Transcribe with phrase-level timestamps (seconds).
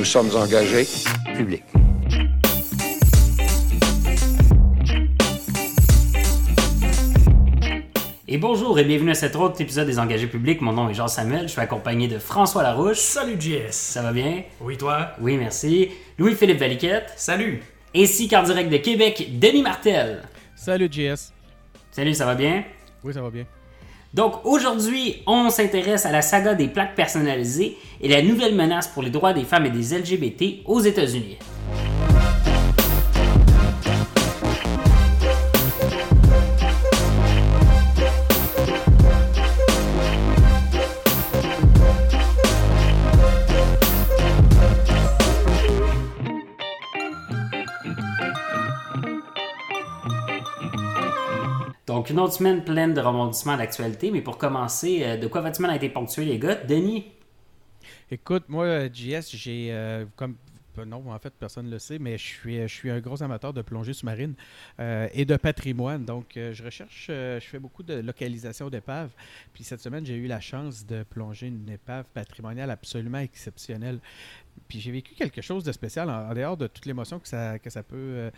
[0.00, 0.86] Nous sommes engagés
[1.36, 1.62] publics.
[8.26, 10.62] Et bonjour et bienvenue à cet autre épisode des Engagés publics.
[10.62, 12.96] Mon nom est Jean-Samuel, je suis accompagné de François Larouche.
[12.96, 13.72] Salut JS.
[13.72, 14.44] Ça va bien?
[14.62, 15.10] Oui, toi?
[15.20, 15.90] Oui, merci.
[16.16, 17.12] Louis-Philippe Valiquette.
[17.16, 17.62] Salut.
[17.94, 20.22] Ainsi qu'en direct de Québec, Denis Martel.
[20.56, 21.34] Salut JS.
[21.90, 22.64] Salut, ça va bien?
[23.04, 23.44] Oui, ça va bien.
[24.12, 29.02] Donc aujourd'hui, on s'intéresse à la saga des plaques personnalisées et la nouvelle menace pour
[29.02, 31.38] les droits des femmes et des LGBT aux États-Unis.
[52.10, 55.70] Une autre semaine pleine de rebondissements d'actualité, mais pour commencer, euh, de quoi votre semaine
[55.70, 56.56] a été ponctuée, les gars?
[56.56, 57.06] Denis?
[58.10, 60.34] Écoute, moi, JS, j'ai euh, comme
[60.78, 63.22] euh, non, en fait, personne ne le sait, mais je suis, je suis un gros
[63.22, 64.34] amateur de plongée sous-marine
[64.80, 66.04] euh, et de patrimoine.
[66.04, 69.10] Donc, euh, je recherche, euh, je fais beaucoup de localisation d'épaves.
[69.52, 74.00] Puis cette semaine, j'ai eu la chance de plonger une épave patrimoniale absolument exceptionnelle.
[74.68, 77.58] Puis j'ai vécu quelque chose de spécial en, en dehors de toute l'émotion que ça,
[77.58, 78.30] que ça peut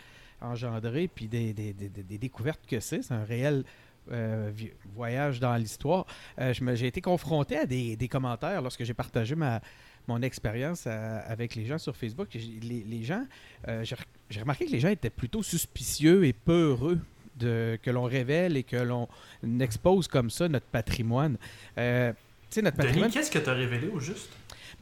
[0.43, 3.03] euh, engendrer, puis des, des- des- des- des découvertes que c'est.
[3.03, 3.65] C'est un réel
[4.11, 4.51] euh,
[4.95, 6.07] voyage dans l'histoire.
[6.41, 9.61] Euh, j'ai été confronté à des, des commentaires lorsque j'ai partagé ma,
[10.09, 12.29] mon expérience à- avec les gens sur Facebook.
[12.31, 13.25] J'ai- Les, les gens,
[13.69, 16.99] euh, j'ai re- j'ai remarqué que les gens étaient plutôt suspicieux et peureux
[17.37, 19.09] de, que l'on révèle et que l'on
[19.61, 21.37] expose comme ça notre patrimoine.
[21.79, 22.13] Euh,
[22.51, 23.11] tu sais, notre patrimoine.
[23.11, 24.29] qu'est-ce que t'as révélé au juste?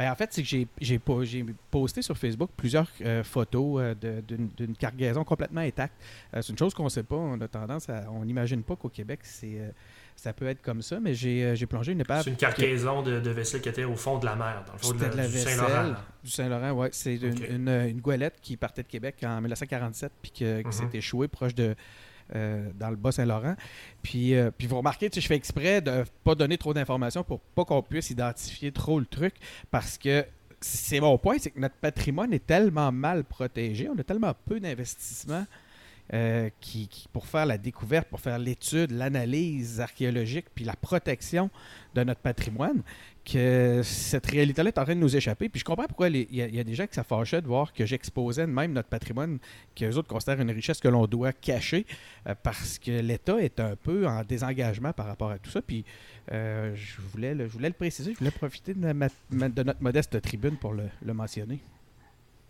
[0.01, 3.81] Ben, en fait, c'est que j'ai- j'ai po- j'ai posté sur Facebook plusieurs euh, photos
[3.83, 5.95] euh, de- d'une d'une cargaison complètement intacte.
[6.35, 7.17] Euh, c'est une chose qu'on ne sait pas.
[7.17, 8.07] On a tendance à.
[8.11, 9.59] On n'imagine pas qu'au Québec, c'est.
[10.17, 12.25] ça peut être comme ça, mais j'ai j'ai plongé une épave.
[12.25, 14.79] C'est une cargaison de, de vaisselle qui était au fond de la mer, dans le
[14.79, 15.95] fond de la du vaisselle Saint-Laurent.
[16.25, 16.89] du Saint-Laurent, ouais.
[16.93, 17.49] C'est une, Ok.
[17.51, 20.73] une, une goélette qui partait de Québec en 1947 puis que- qui Mhm.
[20.73, 21.75] s'est échouée proche de
[22.79, 23.55] dans le Bas-Saint-Laurent.
[24.03, 27.25] Puis, euh, puis vous remarquez, tu sais, je fais exprès de pas donner trop d'informations
[27.25, 29.35] pour pas qu'on puisse identifier trop le truc
[29.71, 30.25] parce que
[30.61, 34.61] c'est mon point, c'est que notre patrimoine est tellement mal protégé, on a tellement peu
[34.61, 35.47] d'investissements
[36.13, 41.51] euh, qui- pour faire la découverte, pour faire l'étude, l'analyse archéologique, puis la protection
[41.95, 42.83] de notre patrimoine,
[43.25, 45.49] que cette réalité-là est en train de nous échapper.
[45.49, 47.05] Puis je comprends pourquoi il y, a- des gens qui ça
[47.41, 49.39] de voir que j'exposais même notre patrimoine,
[49.77, 51.87] que les autres considèrent une richesse que l'on doit cacher,
[52.27, 55.63] euh, parce que l'État est un peu en désengagement par rapport à tout ça.
[55.63, 55.85] Puis
[56.33, 60.73] euh, je, voulais le, voulais le préciser, je voulais profiter de, notre modeste tribune pour
[60.75, 61.61] le mentionner.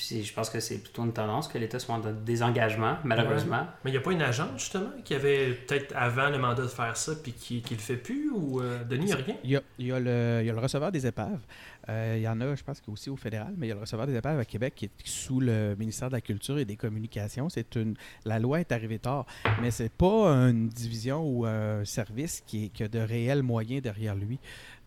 [0.00, 3.66] Puis je pense que c'est plutôt une tendance que l'État soit en désengagement, malheureusement.
[3.84, 6.68] Mais il n'y a pas une agence, justement, qui avait peut-être avant le mandat de
[6.68, 9.34] faire ça, puis qui, qui le fait plus, ou euh, Denis, il n'y a rien?
[9.44, 11.40] Il y a, il y a le, il y a le receveur des épaves.
[11.88, 13.80] Euh, il y en a, je pense, aussi au fédéral, mais il y a le
[13.80, 16.76] receveur des épaves à Québec qui est sous le ministère de la Culture et des
[16.76, 17.48] Communications.
[17.48, 19.26] C'est une, la loi est arrivée tard,
[19.62, 23.82] mais c'est pas une division ou un service qui, est, qui a de réels moyens
[23.82, 24.38] derrière lui.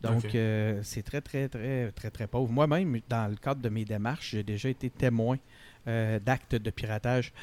[0.01, 2.51] Donc, euh, c'est très, très, très, très, très pauvre.
[2.51, 5.37] Moi-même, dans le cadre de mes démarches, j'ai déjà été témoin
[5.87, 7.33] euh, d'actes de piratage.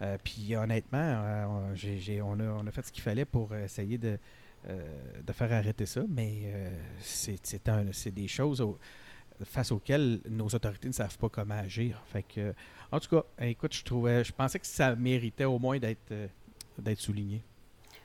[0.00, 3.54] Euh, puis honnêtement, on, j'ai- j'ai- on a, on a fait ce qu'il fallait pour
[3.54, 4.18] essayer de,
[4.68, 8.78] de faire arrêter ça, mais euh, c'est c'est un- c'est des choses au-
[9.44, 12.00] face auxquelles nos autorités ne savent pas comment agir.
[12.06, 12.54] Fait que,
[12.92, 16.28] en tout cas, écoute, je trouvais, je pensais que ça méritait au moins d'être euh,
[16.78, 17.42] d'être souligné.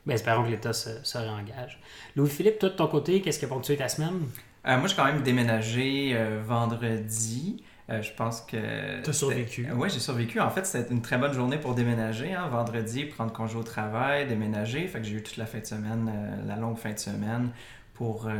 [0.05, 1.79] Ben, espérons que l'État se, se réengage.
[2.15, 4.21] Louis-Philippe, toi de ton côté, qu'est-ce qui a ponctué ta semaine?
[4.65, 7.61] Euh, moi, j'ai quand même déménagé euh, vendredi.
[7.89, 9.01] Euh, je pense que.
[9.01, 9.71] T'as survécu.
[9.71, 10.39] Ouais, j'ai survécu.
[10.41, 12.33] En fait, c'était une très bonne journée pour déménager.
[12.33, 12.47] hein.
[12.49, 14.85] Vendredi, prendre congé au travail, déménager.
[14.87, 17.49] Fait que j'ai eu toute la fin de semaine, euh, la longue fin de semaine
[17.93, 18.33] pour, euh,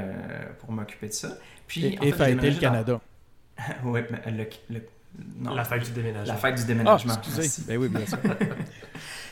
[0.60, 1.30] pour m'occuper de ça.
[1.66, 3.00] Puis, Et, en fait, fêter le dans- Canada.
[3.86, 4.82] oui, mais le, le-
[5.40, 5.56] non.
[5.56, 6.34] La fête du déménagement.
[6.34, 7.14] La fête du Ah, déménagement.
[7.14, 7.64] excusez.
[7.68, 8.18] Ben oui, bien sûr.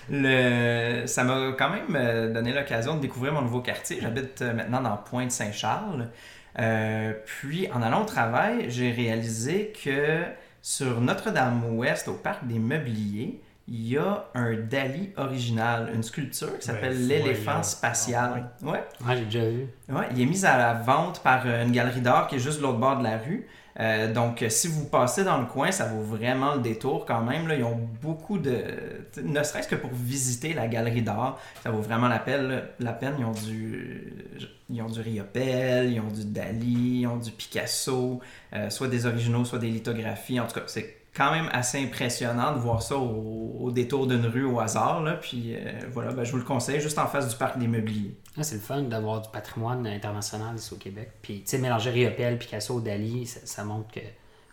[0.10, 1.04] Le...
[1.08, 3.98] Ça m'a quand même donné l'occasion de découvrir mon nouveau quartier.
[4.02, 6.10] J'habite maintenant dans Pointe-Saint-Charles.
[6.60, 10.24] Euh, puis, en allant au travail, j'ai réalisé que
[10.62, 16.66] sur Notre-Dame-Ouest, au parc des Meubliers, il y a un Dali original, une sculpture qui
[16.68, 17.64] s'appelle Ben, l'éléphant voyons.
[17.64, 18.52] spatial.
[18.62, 18.84] Ouais.
[19.06, 19.68] Ouais, j'ai déjà vu.
[19.90, 22.60] Ouais, il est mis à la vente par euh, une galerie d'art qui est juste
[22.60, 23.48] de l'autre bord de la rue.
[23.80, 27.52] Euh, donc, si vous passez dans le coin, ça vaut vraiment le détour quand même.
[27.56, 28.64] Ils ont beaucoup de...
[29.22, 32.64] Ne serait-ce que pour visiter la galerie d'art, ça vaut vraiment la peine.
[32.80, 33.16] La peine.
[33.20, 34.14] Ils ont du...
[34.70, 38.20] Ils ont du Riopelle, ils ont du Dali, ils ont du Picasso,
[38.54, 40.40] euh, soit des originaux, soit des lithographies.
[40.40, 44.26] En tout cas, c'est quand même assez impressionnant de voir ça au, au détour d'une
[44.26, 45.02] rue au hasard.
[45.02, 45.14] Là.
[45.14, 48.16] Puis euh, voilà, ben, je vous le conseille, juste en face du parc des Meubliers.
[48.38, 51.12] Ah, c'est le fun d'avoir du patrimoine international ici au Québec.
[51.22, 54.02] Puis, tu sais, mélanger Riopelle, Picasso, Dali, ça, ça montre que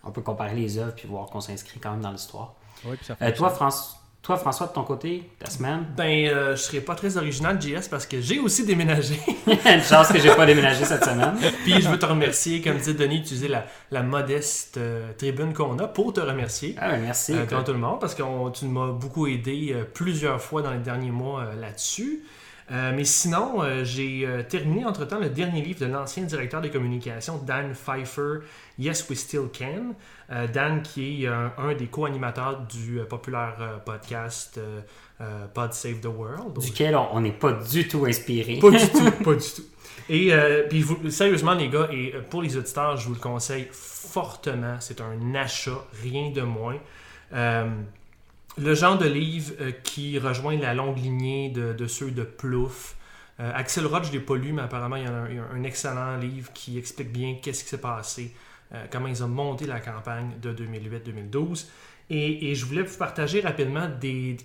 [0.05, 2.55] on peut comparer les œuvres puis voir qu'on s'inscrit quand même dans l'histoire.
[2.85, 5.85] Oui, puis ça Euh, fait toi, France, toi, François, de ton côté, ta semaine?
[5.97, 9.19] Ben, euh, je serais pas très original, JS, parce que j'ai aussi déménagé.
[9.47, 11.35] Une chance que j'ai pas déménagé cette semaine.
[11.65, 15.77] Puis je veux te remercier, comme dit Denis, d'utiliser la, la modeste euh, tribune qu'on
[15.81, 16.77] a pour te remercier.
[16.79, 17.33] Ah, ben, merci.
[17.35, 20.71] euh, tout le monde, parce que on- tu m'as beaucoup aidé euh, plusieurs fois dans
[20.71, 22.23] les derniers mois euh, là-dessus.
[22.73, 26.71] Euh, mais sinon, euh, j'ai euh, terminé entre-temps le dernier livre de l'ancien directeur des
[26.71, 28.39] communications, Dan Pfeiffer,
[28.79, 29.95] Yes We Still Can.
[30.55, 34.59] Dan, qui est un des co-animateurs du populaire podcast
[35.53, 36.59] Pod Save the World.
[36.59, 38.59] duquel on n'est pas du tout inspiré.
[38.59, 39.65] Pas du tout, pas du tout.
[40.09, 40.33] Et
[40.71, 44.77] puis vous- sérieusement, les gars, et pour les auditeurs, je vous le conseille fortement.
[44.81, 46.79] C'est un achat, rien de moins.
[48.59, 52.97] Le genre de livre euh, qui rejoint la longue lignée de, ceux de Plouffe.
[53.41, 56.17] Euh, Axel Roth, je ne l'ai pas lu, mais apparemment, il y a un, excellent
[56.17, 58.35] livre qui explique bien qu'est-ce qui s'est passé,
[58.75, 61.67] euh, comment ils ont monté la campagne de 2008-2012.
[62.11, 63.89] Et, je voulais vous partager rapidement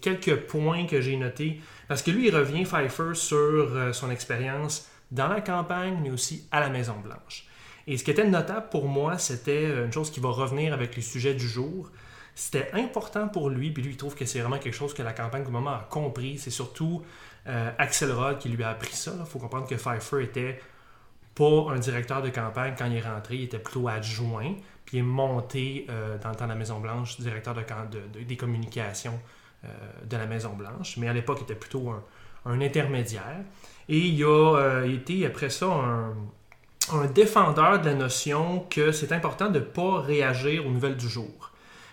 [0.01, 1.59] quelques points que j'ai notés,
[1.89, 6.47] parce que lui, il revient, Pfeiffer, sur euh, son expérience dans la campagne, mais aussi
[6.51, 7.45] à la Maison-Blanche.
[7.87, 11.01] Et ce qui était notable pour moi, c'était une chose qui va revenir avec les
[11.01, 11.89] sujets du jour.
[12.39, 15.11] C'était important pour lui, puis lui, il trouve que c'est vraiment quelque chose que la
[15.11, 16.37] campagne moment a compris.
[16.37, 17.03] C'est surtout
[17.47, 19.11] euh, Axel Rod qui lui a appris ça.
[19.19, 20.59] Il faut comprendre que Pfeiffer était
[21.33, 24.53] pas un directeur de campagne quand il est rentré, il était plutôt adjoint,
[24.85, 29.19] puis il est monté euh, dans le temps de la Maison-Blanche, directeur des communications
[29.65, 29.69] euh,
[30.05, 30.97] de la Maison-Blanche.
[30.97, 31.89] Mais à l'époque, il était plutôt
[32.45, 33.39] un, intermédiaire.
[33.89, 36.13] Et il a été, après ça, un,
[36.93, 41.09] un défendeur de la notion que c'est important de ne pas réagir aux nouvelles du
[41.09, 41.31] jour.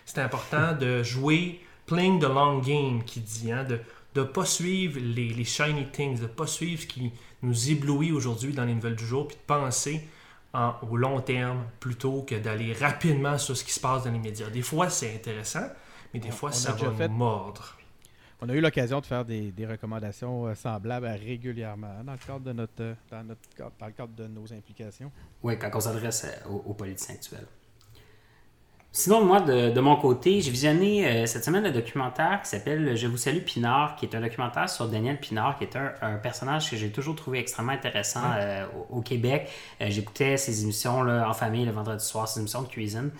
[0.05, 3.79] C'est important de jouer playing the long game, qui dit, hein, de
[4.15, 7.11] ne pas suivre les, les shiny things, de ne pas suivre ce qui
[7.41, 10.07] nous éblouit aujourd'hui dans les nouvelles du jour, puis de penser
[10.53, 14.19] en- au long terme plutôt que d'aller rapidement sur ce qui se passe dans les
[14.19, 14.49] médias.
[14.49, 15.67] Des fois, c'est intéressant,
[16.13, 17.75] mais des On- fois, on ça va fait- nous mordre.
[18.41, 22.41] On a eu l'occasion de faire des, des recommandations euh, semblables régulièrement dans le cadre
[22.41, 23.41] de notre, euh, dans notre
[23.79, 25.11] dans le cadre de nos implications.
[25.43, 27.47] Oui, quand on s'adresse euh, aux, aux politiciens actuels.
[28.97, 32.95] Sinon, moi, de, de mon côté, j'ai visionné euh, cette semaine le documentaire qui s'appelle
[32.95, 36.15] Je vous salue Pinard, qui est un documentaire sur Daniel Pinard, qui est un, un
[36.15, 39.49] personnage que j'ai toujours trouvé extrêmement intéressant euh, au, au Québec.
[39.81, 43.11] Euh, J'écoutais ses émissions là, en famille le vendredi soir, ses émissions de cuisine.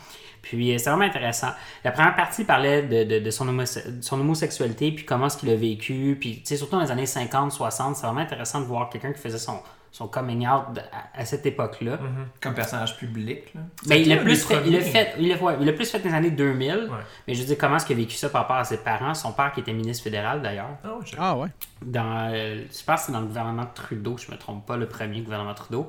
[0.42, 1.50] Puis c'est vraiment intéressant.
[1.84, 5.36] La première partie parlait de, de- de son, homose- de son homosexualité, puis comment est-ce
[5.38, 6.16] qu'il a vécu.
[6.22, 9.38] Puis, surtout dans les années 50, 60, c'est vraiment intéressant de voir quelqu'un qui faisait
[9.40, 9.60] son,
[9.96, 10.78] son coming out
[11.16, 11.98] à, à cette époque-là.
[12.42, 13.54] Comme personnage public.
[13.56, 13.62] Là.
[13.88, 14.82] Ben, il un plus fait, il premiers.
[14.82, 16.70] fait, il l'a- ouais, il l'a plus fait dans les années 2000.
[16.74, 16.98] Ouais.
[17.26, 19.14] Mais je veux dire, comment est-ce qu'il a vécu ça par rapport à ses parents,
[19.14, 21.48] son père qui était ministre fédéral d'ailleurs, Ah ouais, je- Ah ouais.
[21.82, 24.88] dans, euh, je pense que c'est dans le gouvernement Trudeau, je me trompe pas, le
[24.90, 25.88] premier gouvernement Trudeau.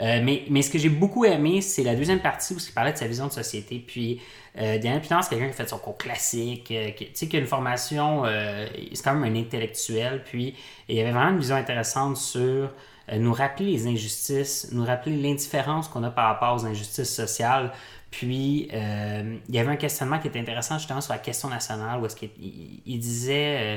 [0.00, 2.92] Euh, mais, mais ce que j'ai beaucoup aimé, c'est la deuxième partie où il parlait
[2.92, 3.82] de sa vision de société.
[3.84, 4.20] Puis,
[4.58, 7.26] euh, Daniel Pinard, c'est quelqu'un qui a fait son cours classique, euh, qui, tu sais,
[7.28, 10.22] qui a une formation, euh, c'est quand même un intellectuel.
[10.24, 10.54] Puis,
[10.88, 12.66] il y avait vraiment une vision intéressante sur euh,
[13.16, 17.72] nous rappeler les injustices, nous rappeler l'indifférence qu'on a par rapport aux injustices sociales.
[18.10, 22.00] Puis, euh, il y avait un questionnement qui était intéressant justement sur la question nationale,
[22.00, 22.30] où est-ce qu'il
[22.86, 23.76] il- disait...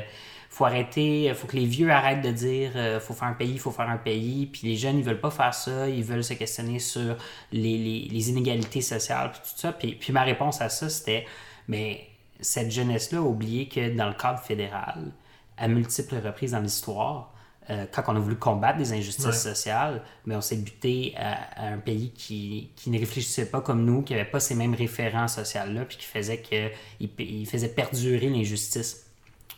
[0.52, 3.70] faut arrêter, faut que les vieux arrêtent de dire euh, faut faire un pays, faut
[3.70, 6.78] faire un pays, puis les jeunes ils veulent pas faire ça, ils veulent se questionner
[6.78, 7.16] sur
[7.52, 9.72] les, inégalités sociales, puis tout ça.
[9.72, 11.24] Puis, puis ma réponse à ça c'était
[11.68, 12.06] mais
[12.40, 15.12] cette jeunesse-là a oublié que dans le cadre fédéral,
[15.56, 17.31] à multiples reprises dans l'histoire,
[17.70, 19.32] euh, quand on a voulu combattre des injustices Ouais.
[19.32, 23.84] sociales, mais on s'est buté à, à un pays qui, qui ne réfléchissait pas comme
[23.84, 27.68] nous, qui n'avait pas ces mêmes référents sociaux-là, puis qui faisait que il, il faisait
[27.68, 29.06] perdurer l'injustice.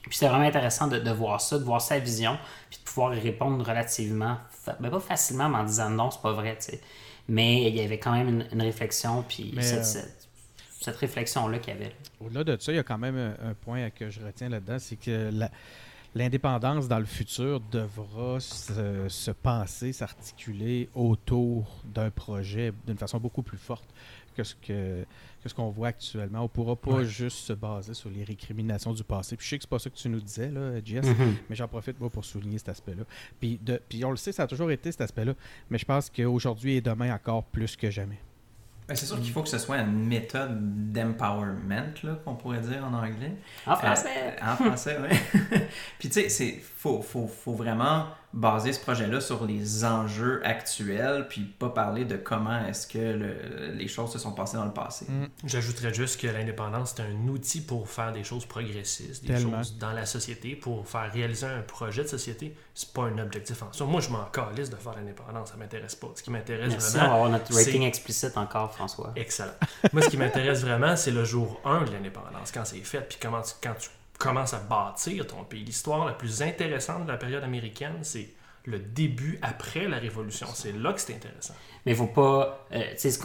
[0.03, 2.37] Puis c'était vraiment intéressant de, de voir ça, de voir sa vision,
[2.69, 4.37] puis de pouvoir répondre relativement,
[4.81, 6.81] ben pas facilement, mais en disant non, c'est pas vrai, tu sais.
[7.27, 10.29] Mais il y avait quand même une, une réflexion, puis Mais, cette, euh, cette-
[10.83, 11.95] cette réflexion-là qu'il y avait.
[12.21, 14.77] Au-delà de ça, il y a quand même un, un point que je retiens là-dedans,
[14.79, 15.51] c'est que la-
[16.15, 23.43] l'indépendance dans le futur devra se, se penser, s'articuler autour d'un projet d'une façon beaucoup
[23.43, 23.85] plus forte
[24.37, 25.05] que ce que,
[25.43, 26.41] que ce qu'on voit actuellement.
[26.41, 27.05] On ne pourra pas Ouais.
[27.05, 29.37] juste se baser sur les récriminations du passé.
[29.37, 31.37] Puis je sais que c'est pas ça que tu nous disais, là, Jess, Mhm.
[31.49, 33.05] mais j'en profite moi pour souligner cet aspect-là.
[33.39, 35.35] Puis, de, puis on le sait, ça a toujours été cet aspect-là,
[35.71, 38.19] mais je pense qu'aujourd'hui et demain encore plus que jamais.
[38.87, 42.85] Ben, c'est sûr qu'il faut que ce soit une méthode d'empowerment, là, qu'on pourrait dire
[42.85, 43.33] en anglais.
[43.67, 44.37] En français!
[44.43, 45.39] Euh, en français, oui.
[45.99, 51.29] Puis tu sais, c'est faut, faut, faut vraiment baser ce projet-là sur les enjeux actuels,
[51.29, 54.73] puis pas parler de comment est-ce que le- les choses se sont passées dans le
[54.73, 55.07] passé.
[55.09, 55.27] Mm.
[55.45, 59.59] J'ajouterais juste que l'indépendance, c'est un outil pour faire des choses progressistes, des Tellement.
[59.63, 62.57] choses dans la société, pour faire réaliser un projet de société.
[62.75, 63.87] C'est pas un objectif en soi.
[63.87, 66.09] Moi, je m'en calisse de faire l'indépendance, ça m'intéresse pas.
[66.17, 69.13] Ce qui m'intéresse Merci, on vraiment, va avoir notre rating explicite encore, François.
[69.17, 69.53] Excellent.
[69.93, 73.19] Moi, ce qui m'intéresse vraiment, c'est le jour 1 de l'indépendance, quand c'est fait, puis
[73.21, 73.89] comment tu- quand tu
[74.19, 75.65] commences à bâtir ton pays.
[75.65, 78.29] L'histoire la plus intéressante de la période américaine, c'est
[78.67, 80.47] le début après la Révolution.
[80.55, 81.55] C'est là que c'est intéressant.
[81.85, 82.65] Mais il faut pas.
[82.73, 82.83] euh,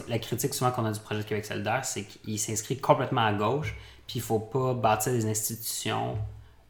[0.07, 3.33] la critique souvent qu'on a du projet de Québec solidaire, c'est qu'il s'inscrit complètement à
[3.33, 3.75] gauche,
[4.07, 6.17] puis il faut pas bâtir des institutions,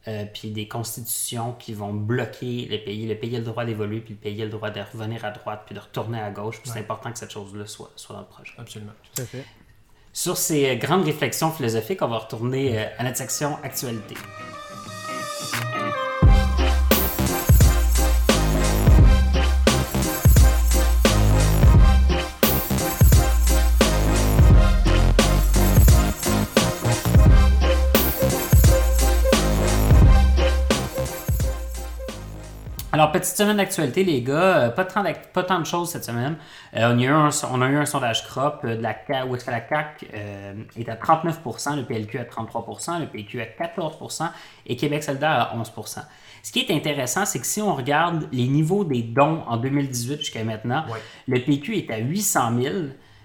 [0.08, 3.06] euh, puis des constitutions qui vont bloquer le pays.
[3.06, 5.30] Le pays a le droit d'évoluer, puis le pays a le droit de revenir à
[5.30, 6.60] droite, puis de retourner à gauche.
[6.62, 8.52] Puis c'est important que cette chose-là soit, soit dans le projet.
[8.56, 8.92] Absolument.
[9.14, 9.44] Tout à fait.
[10.12, 14.14] Sur ces euh, grandes réflexions philosophiques, on va retourner euh, à notre section actualité.
[33.00, 34.58] Alors, petite semaine d'actualité, les gars.
[34.58, 35.02] Euh, pas, tant
[35.32, 36.36] pas tant de choses cette semaine.
[36.76, 38.94] Euh, on, a eu un, on a eu un sondage crop euh, de la
[39.26, 43.40] où est-ce que la CAQ euh, est à 39% le PLQ à 33% le PQ
[43.40, 44.28] à 14%
[44.66, 46.00] et Québec solidaire à 11%
[46.42, 50.18] Ce qui est intéressant, c'est que si on regarde les niveaux des dons en 2018
[50.18, 51.00] jusqu'à maintenant, Ouais.
[51.26, 52.74] le PQ est à 800 000,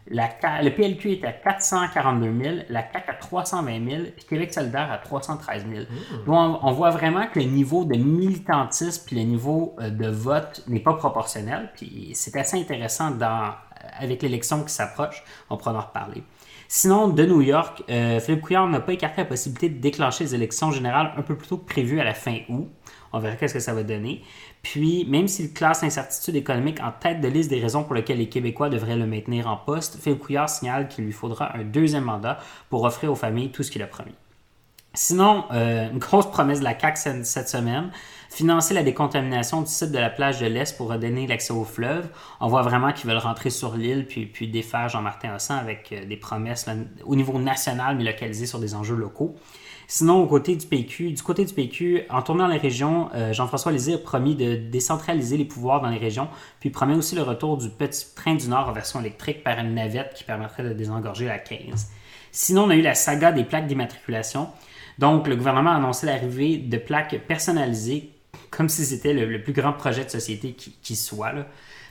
[0.08, 0.30] la
[0.62, 4.98] le PLQ est à 442 000, la CAQ à 320 000, puis Québec solidaire à
[5.00, 5.86] 313 000.
[6.26, 10.08] Donc, on, on voit vraiment que le niveau de militantisme puis le niveau euh, de
[10.08, 11.72] vote n'est pas proportionnel.
[11.76, 13.54] Puis c'est assez intéressant dans,
[14.00, 15.24] avec l'élection qui s'approche.
[15.50, 16.24] On pourra en reparler.
[16.68, 20.36] Sinon, de New York, euh, Philippe Couillard n'a pas écarté la possibilité de déclencher les
[20.36, 22.70] élections générales un peu plus tôt que prévu à la fin août.
[23.16, 24.22] On verra qu'est-ce que ça va donner.
[24.62, 28.28] Puis, même s'il classe l'incertitude économique en tête de liste des raisons pour lesquelles les
[28.28, 32.40] Québécois devraient le maintenir en poste, Philippe Couillard signale qu'il lui faudra un deuxième mandat
[32.70, 34.12] pour offrir aux familles tout ce qu'il a promis.
[34.94, 37.90] Sinon, euh, une grosse promesse de la CAQ cette- semaine,
[38.30, 42.08] financer la décontamination du site de la plage de l'Est pour redonner l'accès au fleuve.
[42.42, 46.06] On voit vraiment qu'ils veulent rentrer sur l'île puis, puis défaire Jean-Martin Hossan avec euh,
[46.06, 46.66] des promesses
[47.06, 49.36] au niveau national mais localisées sur des enjeux locaux.
[49.88, 53.72] Sinon, au côté du PQ, du côté du PQ, en tournant les régions, euh, Jean-François
[53.72, 56.28] Lisée a promis de décentraliser les pouvoirs dans les régions,
[56.60, 59.76] puis promet aussi le retour du petit train du Nord en version électrique par une
[59.76, 61.90] navette qui permettrait de désengorger la 15.
[62.32, 64.50] Sinon, on a eu la saga des plaques d'immatriculation.
[64.98, 68.12] Donc, le gouvernement a annoncé l'arrivée de plaques personnalisées,
[68.50, 71.32] comme si c'était le, le plus grand projet de société qui, qui soit.
[71.32, 71.46] là.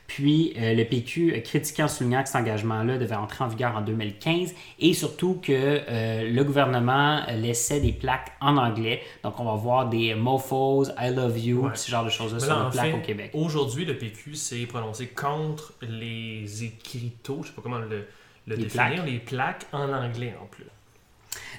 [0.07, 3.75] Puis, euh, le PQ a critiqué en soulignant que cet engagement-là devait entrer en vigueur
[3.75, 9.01] en 2015 et surtout que euh, le gouvernement laissait des plaques en anglais.
[9.25, 11.75] Donc, on va voir des mofos, I love you, Ouais.
[11.75, 13.31] ce genre de choses-là sur les plaques fait, au Québec.
[13.33, 18.07] Aujourd'hui, le PQ s'est prononcé contre les écriteaux, je sais pas comment le,
[18.47, 19.07] le Les définir, plaques.
[19.07, 20.65] les plaques en anglais en plus.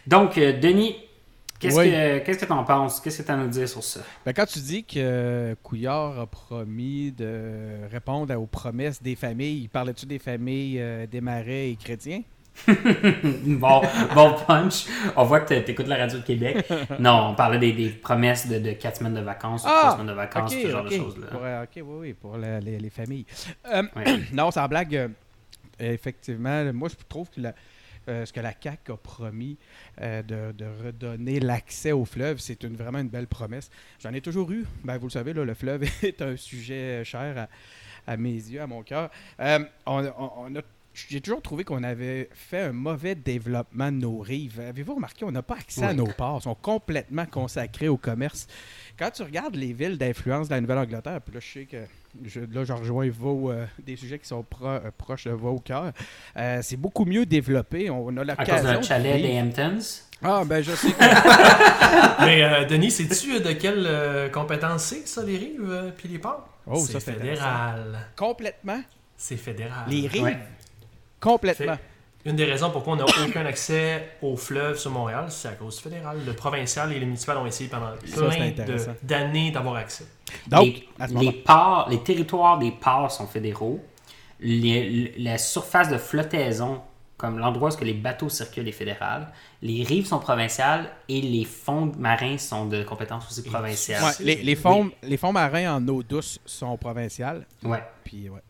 [0.07, 0.95] Donc, euh, Denis,
[1.59, 1.89] qu'est-ce Oui.
[1.91, 2.99] que qu'est-ce que tu en penses?
[2.99, 4.01] Qu'est-ce que tu as à nous dire sur ça?
[4.25, 10.05] Ben, quand tu dis que Couillard a promis de répondre aux promesses des familles, parlais-tu
[10.05, 12.21] des familles euh, des marais et chrétiens?
[12.67, 13.81] bon,
[14.13, 14.85] bon punch.
[15.17, 16.65] On voit que tu écoutes la radio de Québec.
[16.99, 20.07] Non, on parlait des, des promesses de, de 4 semaines de vacances ou 3 semaines
[20.07, 21.27] de vacances, ce genre de choses-là.
[21.33, 23.25] Euh, ok, oui, oui, pour la- les, les familles.
[23.73, 24.19] Euh, Ouais.
[24.33, 25.07] non, sans blague, euh,
[25.79, 27.53] effectivement, moi je trouve que la-
[28.09, 29.57] euh, ce que la CAQ a promis
[30.01, 33.69] euh, de, de redonner l'accès au fleuve, c'est une, vraiment une belle promesse.
[33.99, 34.65] J'en ai toujours eu.
[34.83, 37.47] Ben, vous le savez, là, le fleuve est un sujet cher
[38.07, 39.09] à, à mes yeux, à mon cœur.
[39.39, 40.61] Euh, on, on- on a
[41.09, 44.61] j'ai toujours trouvé qu'on avait fait un mauvais développement de nos rives.
[44.61, 46.37] Avez-vous remarqué, on n'a pas accès à nos ports.
[46.39, 48.47] Ils sont complètement consacrés au commerce.
[48.97, 51.83] Quand tu regardes les villes d'influence de la Nouvelle-Angleterre, puis là, je sais que
[52.23, 55.59] je, là, je rejoins vos, euh, des sujets qui sont pro- euh, proches de vos
[55.59, 55.91] cœurs,
[56.37, 57.89] euh, c'est beaucoup mieux développé.
[57.89, 58.63] On a À cause l'occasion.
[58.73, 59.39] d'un chalet de des.
[59.41, 59.79] Hamptons?
[60.23, 60.97] Ah, ben je sais que...
[62.25, 66.19] Mais euh, Denis, sais-tu de quelle euh, compétence c'est, ça, les rives euh, puis les
[66.19, 66.47] ports?
[66.67, 67.99] Oh, c'est fédéral.
[68.15, 68.81] complètement.
[69.17, 69.83] C'est fédéral.
[69.87, 70.23] Les rives.
[70.23, 70.37] Ouais.
[71.19, 71.77] Complètement.
[72.25, 75.77] Une des raisons pourquoi on n'a aucun accès au fleuve sur Montréal, c'est à cause
[75.77, 76.17] du fédéral.
[76.25, 80.05] Le provincial et les municipales ont essayé pendant plein de- d'années d'avoir accès.
[80.47, 83.79] Donc, les, à ce les moment ports, les territoires des ports sont fédéraux.
[84.39, 86.81] Les- la surface de flottaison,
[87.17, 89.31] comme l'endroit où les bateaux circulent, est fédéral.
[89.61, 94.03] Les rives sont provinciales et les fonds marins sont de compétences aussi provinciales.
[94.03, 97.45] Ouais, les, les fonds, les fonds marins en eau douce sont provinciales.
[97.63, 97.83] Ouais.
[98.03, 98.41] Puis, ouais.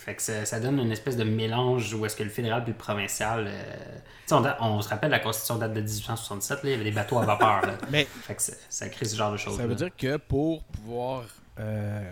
[0.00, 2.70] Fait que ça, ça donne une espèce de mélange où est-ce que le fédéral et
[2.70, 3.44] le provincial.
[3.48, 3.98] euh,
[4.30, 6.90] on, date- on se rappelle la Constitution date de 1867, là, il y avait des
[6.92, 7.62] bateaux à vapeur.
[7.66, 7.74] Là.
[7.90, 9.56] Mais Fait que ça, ça crée ce genre de choses.
[9.56, 11.24] ça veut dire que pour pouvoir
[11.58, 12.02] euh,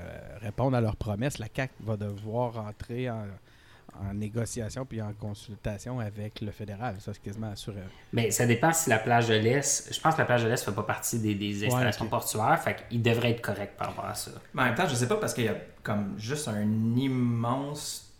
[0.42, 3.24] répondre à leurs promesses, la CAC va devoir entrer en,
[4.08, 6.96] en négociation puis en consultation avec le fédéral.
[7.00, 7.80] Ça, c'est quasiment assuré.
[8.12, 9.92] Mais ça dépend si la plage de l'Est.
[9.92, 12.60] Je pense que la plage de l'Est fait pas partie des, des installations portuaires.
[12.62, 14.32] Fait qu'il devrait être correct par rapport à ça.
[14.54, 18.12] Mais en même temps, je sais pas parce qu'il y a comme juste un immense,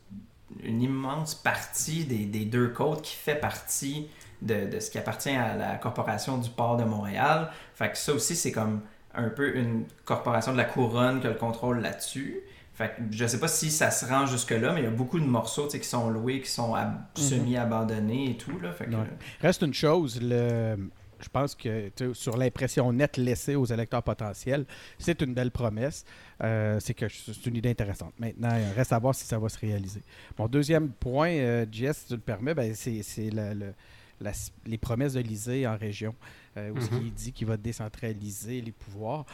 [0.63, 4.09] une immense partie des, des deux côtes qui fait partie
[4.43, 7.51] de, de ce qui appartient à la corporation du port de Montréal.
[7.75, 8.83] Fait que ça aussi, c'est comme
[9.15, 12.41] un peu une corporation de la couronne qui a le contrôle là-dessus.
[12.77, 15.19] Fait que je sais pas si ça se rend jusque-là, mais il y a beaucoup
[15.19, 18.59] de morceaux qui sont loués, qui sont ab- semi-abandonnés et tout.
[18.61, 18.73] Là.
[18.73, 19.07] Fait que, Ouais.
[19.41, 20.77] Reste une chose, le,
[21.19, 24.67] je pense que sur l'impression nette laissée aux électeurs potentiels,
[24.99, 26.05] c'est une belle promesse.
[26.45, 28.13] Euh, c'est que c'est une idée intéressante.
[28.19, 30.03] Maintenant, il reste à voir si ça va se réaliser.
[30.39, 34.33] Mon deuxième point, euh, JS, si tu le permets, ben, c'est la- la-
[34.67, 36.15] les promesses de l'Élysée en région,
[36.59, 37.01] euh, où Mhm.
[37.07, 39.25] il dit qu'il va décentraliser les pouvoirs.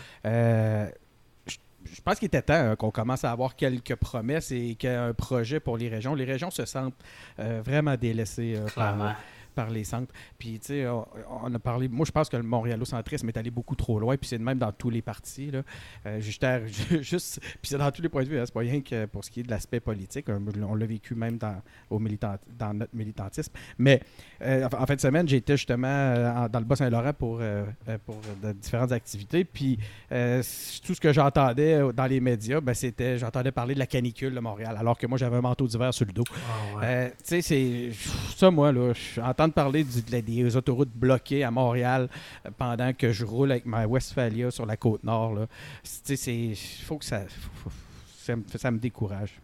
[1.85, 5.13] Euh, je- pense qu'il était temps hein, qu'on commence à avoir quelques promesses et qu'il
[5.17, 6.15] projet pour les régions.
[6.15, 6.95] Les régions se sentent
[7.39, 8.67] euh, vraiment délaissées euh.
[9.53, 10.13] Par les centres.
[10.39, 11.07] Puis, tu sais, on,
[11.45, 11.89] on a parlé.
[11.89, 14.17] Moi, je pense que le montréalocentrisme est allé beaucoup trop loin.
[14.17, 15.51] Puis, c'est de même dans tous les partis.
[15.51, 15.63] Là.
[16.07, 16.67] Euh, juste, à-
[17.01, 17.41] juste.
[17.41, 18.39] Puis, c'est dans tous les points de vue.
[18.39, 18.45] hein.
[18.47, 20.27] C'est pas rien que pour ce qui est de l'aspect politique.
[20.29, 23.53] On, on l'a vécu même dans, au militant, dans notre militantisme.
[23.79, 24.01] Mais
[24.43, 27.99] euh, en, fin de semaine, j'étais justement euh, en- dans le Bas-Saint-Laurent pour, euh, euh,
[28.05, 29.45] pour de différentes activités.
[29.45, 29.79] Puis,
[30.13, 30.43] euh,
[30.85, 33.19] tout ce que j'entendais euh, dans les médias, ben, c'était.
[33.19, 34.77] J'entendais parler de la canicule de Montréal.
[34.79, 36.25] Alors que moi, j'avais un manteau d'hiver sur le dos.
[36.31, 36.83] Ah ouais.
[36.85, 37.91] Euh, tu sais, c'est.
[38.37, 42.09] Ça, moi, là, je- entendre parler des autoroutes bloquées à Montréal
[42.47, 45.47] euh, pendant que je roule avec ma Westphalia sur la côte nord,
[45.83, 46.55] c'est.
[46.85, 47.23] faut que ça.
[48.19, 49.39] ça, me, décourage.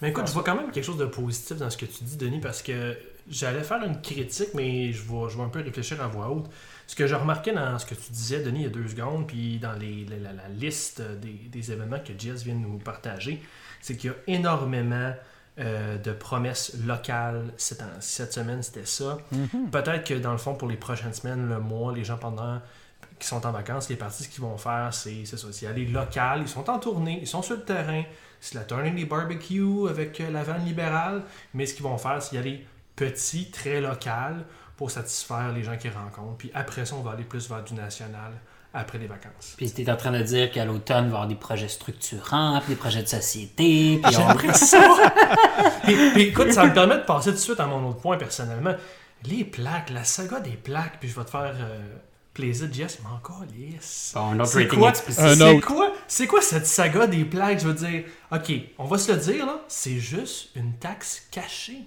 [0.00, 2.16] Mais écoute, je vois quand même quelque chose de positif dans ce que tu dis,
[2.16, 2.96] Denis, parce que
[3.28, 6.50] j'allais faire une critique, mais je vais, je vais un peu réfléchir à voix haute.
[6.86, 9.26] Ce que j'ai remarqué dans ce que tu disais, Denis, il y a deux secondes,
[9.26, 13.40] puis dans la liste des, des événements que Jess vient de nous partager,
[13.80, 15.14] c'est qu'il y a énormément
[15.58, 17.52] euh, de promesses locales.
[17.56, 19.18] Cette, cette semaine, c'était ça.
[19.70, 22.60] Peut-être que dans le fond, pour les prochaines semaines, le mois, les gens pendant
[23.18, 25.48] qui sont en vacances, les parties, ce qu'ils vont faire, c'est c'est ça.
[25.52, 26.40] C'est aller local.
[26.42, 28.02] Ils sont en tournée, ils sont sur le terrain.
[28.40, 31.22] C'est la tournée des barbecues avec euh, la vanne libérale.
[31.54, 34.44] Mais ce qu'ils vont faire, c'est y aller petit, très local
[34.76, 36.36] pour satisfaire les gens qu'ils rencontrent.
[36.38, 38.32] Puis après ça, on va aller plus vers du national
[38.74, 39.54] après les vacances.
[39.56, 41.68] Puis tu es en train de dire qu'à l'automne, il va y avoir des projets
[41.68, 44.00] structurants, puis des projets de société.
[44.02, 44.10] Puis on...
[44.10, 45.12] J'aimerais ça!
[45.84, 48.16] puis, puis écoute, ça me permet de passer tout de suite à mon autre point
[48.16, 48.74] personnellement.
[49.24, 51.78] Les plaques, la saga des plaques, puis je vais te faire euh,
[52.34, 54.12] plaisir, Jess, mais encore lisse.
[54.14, 54.92] Bon, C'est quoi?
[54.94, 57.60] C'est quoi, c'est quoi cette saga des plaques?
[57.60, 61.82] Je veux dire, ok, on va se le dire, là, c'est juste une taxe cachée.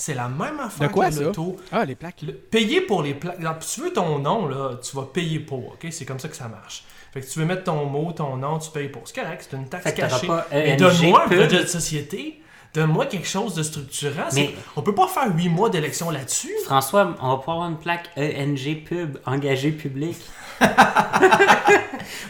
[0.00, 1.58] C'est la même affaire De quoi, que l'auto.
[1.70, 2.22] Ah, les plaques.
[2.22, 3.38] Le- payer pour les plaques.
[3.38, 5.86] Alors, si tu veux ton nom, là, tu vas payer pour, ok?
[5.90, 6.84] C'est comme ça que ça marche.
[7.12, 9.02] Fait que tu veux mettre ton mot, ton nom, tu payes pour.
[9.06, 10.26] C'est correct, c'est une taxe Fait cachée.
[10.52, 12.40] Mais ENG donne-moi un projet de société.
[12.74, 14.28] Donne-moi quelque chose de structurant.
[14.34, 16.52] Mais- On peut pas faire huit mois d'élection là-dessus.
[16.64, 20.16] François, on va pouvoir avoir une plaque ENG pub, engagé public.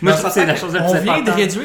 [0.03, 1.64] Moi, je que c'est la chose la plus On vient de réduire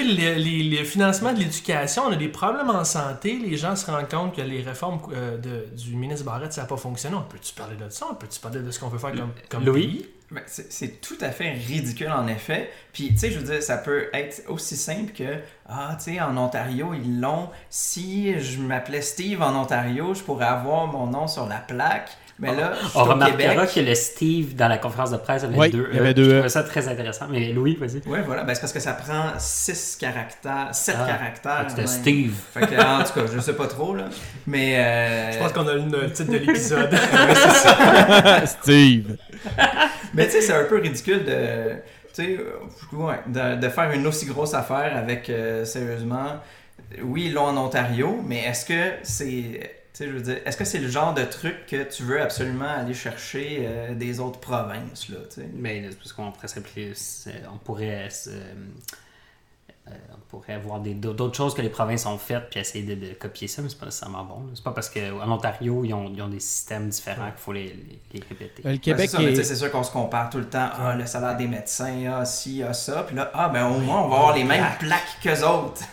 [0.79, 2.03] le, financement de l'éducation.
[2.07, 3.37] On a des problèmes en santé.
[3.41, 6.67] Les gens se rendent compte que les réformes euh, de- du ministre Barrett, ça n'a
[6.67, 7.15] pas fonctionné.
[7.15, 8.07] On peut-tu parler de ça?
[8.11, 9.87] On peut-tu parler de ce qu'on veut faire comme, comme Louis?
[9.87, 10.05] pays?
[10.35, 12.69] Ben, c'est tout à fait ridicule en effet.
[12.91, 16.19] Puis, tu sais, je veux dire, ça peut être aussi simple que, ah, tu sais,
[16.19, 17.49] en Ontario, ils l'ont.
[17.69, 22.09] Si je m'appelais Steve en Ontario, je pourrais avoir mon nom sur la plaque.
[22.37, 23.69] Mais là, On remarquera Québec.
[23.75, 26.13] que le Steve dans la conférence de presse avait Oui, deux il y avait E.
[26.13, 26.33] deux Je E.
[26.33, 27.27] trouvais ça très intéressant.
[27.29, 28.01] Mais Louis, vas-y.
[28.09, 31.65] Ouais, voilà, ben, c'est parce que ça prend 6 caractères, 7 Ah, caractères.
[31.69, 31.87] C'était.
[31.87, 32.33] Steve.
[32.53, 34.05] Fait que, en tout cas, je sais pas trop, là.
[34.47, 34.75] Mais.
[34.77, 36.89] euh, Je pense qu'on a le le titre de l'épisode.
[38.45, 39.17] Steve.
[40.13, 41.75] Mais tu sais, c'est un peu ridicule de,
[42.13, 46.37] tu sais, euh, ouais, de, de faire une aussi grosse affaire avec, euh, sérieusement,
[47.03, 50.65] oui, ils l'ont en Ontario, mais est-ce que c'est, sais, je veux dire, est-ce que
[50.65, 55.09] c'est le genre de truc que tu veux absolument aller chercher euh, des autres provinces,
[55.09, 55.49] là, tu sais?
[55.53, 56.93] Mais c'est parce qu'on pourrait s'appeler.
[57.53, 58.09] On pourrait.
[58.09, 58.29] se-
[59.87, 62.95] euh, on pourrait avoir des- d'autres choses que les provinces ont faites puis essayer de,
[63.09, 64.41] de copier ça, mais c'est pas nécessairement bon.
[64.55, 67.65] C'est pas parce qu'en Ontario, ils ont, ils ont des systèmes différents qu'il faut les,
[67.65, 68.63] les- les répéter.
[68.65, 69.55] Euh, Le Ben, Québec c'est est.
[69.55, 70.69] sûr qu'on se compare tout le temps.
[70.73, 73.03] Ah, le salaire des médecins, ah, ci, ah, ça.
[73.03, 75.83] Puis là, ah, ben au moins, on va avoir les mêmes plaques qu'eux autres.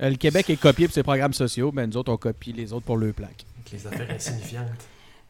[0.00, 2.72] euh, Le Québec est copié pour ses programmes sociaux, mais nous autres, on copie les
[2.72, 3.44] autres pour leurs plaques.
[3.72, 4.64] Les affaires insignifiantes.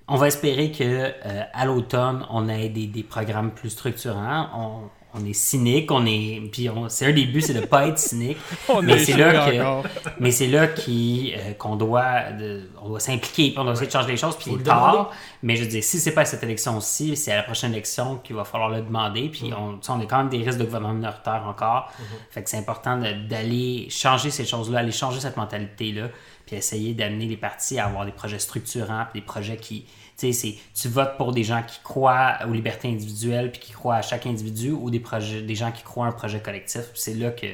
[0.09, 4.49] On va espérer que euh, à l'automne, on ait des, des programmes plus structurants.
[4.57, 6.41] On, on est cynique, on est.
[6.53, 8.37] Puis on- c'est un des buts, c'est de pas être cynique.
[8.69, 9.85] On mais est c'est là que- encore.
[10.21, 13.89] Mais c'est là qui, euh, qu'on doit, de- on doit s'impliquer, puis on doit essayer
[13.89, 15.11] de changer les choses, puis il tard.
[15.43, 18.17] Mais je veux dire, si c'est pas à cette élection-ci, c'est à la prochaine élection
[18.19, 19.23] qu'il va falloir le demander.
[19.29, 19.31] Mm.
[19.31, 21.89] Puis on, tu sais, on a quand même des risques de gouvernement minoritaire encore.
[21.91, 22.33] Mm-hmm.
[22.33, 26.09] Fait que c'est important de- d'aller changer ces choses-là, aller changer cette mentalité-là,
[26.51, 29.89] puis essayer d'amener les partis à avoir des projets structurants, puis des projets qui, tu
[30.17, 33.97] sais, c'est- tu votes pour des gens qui croient aux libertés individuelles, puis qui croient
[33.97, 36.83] à chaque individu, ou des projets, des gens qui croient à un projet collectif.
[36.95, 37.47] C'est là que,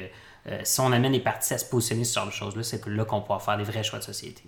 [0.47, 3.21] euh, si on amène les partis à se positionner sur ce choses-là, c'est là qu'on
[3.21, 4.43] pourra faire des vrais choix de société.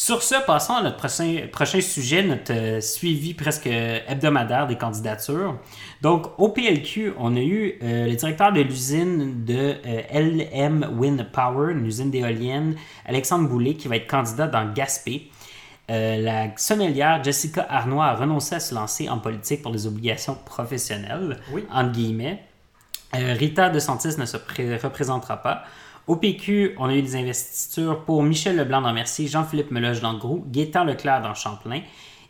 [0.00, 5.58] Sur ce, passons à notre prochain, prochain sujet, notre euh, suivi presque hebdomadaire des candidatures.
[6.02, 11.26] Donc, au PLQ, on a eu euh, le directeur de l'usine de euh, LM Wind
[11.32, 15.32] Power, une usine d'éoliennes, Alexandre Boulay, qui va être candidat dans Gaspé.
[15.90, 20.36] Euh, la sommelière Jessica Arnois a renoncé à se lancer en politique pour des obligations
[20.46, 21.64] professionnelles, Oui.
[21.72, 22.44] entre guillemets.
[23.12, 25.64] Rita De Santis ne se pré- représentera pas.
[26.08, 30.16] Au PQ, on a eu des investitures pour Michel Leblanc dans Mercier, Jean-Philippe Meloge dans
[30.16, 31.82] Grou, Gaétan Leclerc dans Champlain.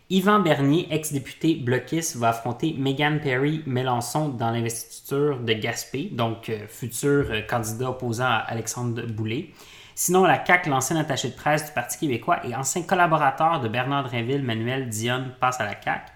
[0.09, 6.67] Yvan Bernier, ex-député bloquiste, va affronter Megan Perry Mélenchon dans l'investiture de Gaspé, donc euh,
[6.67, 9.51] futur euh, candidat opposant à Alexandre Boulay.
[9.95, 14.09] Sinon, la CAQ, l'ancien attaché de presse du Parti québécois et ancien collaborateur de Bernard
[14.09, 16.11] Drinville, Manuel Dionne, passe à la CAQ.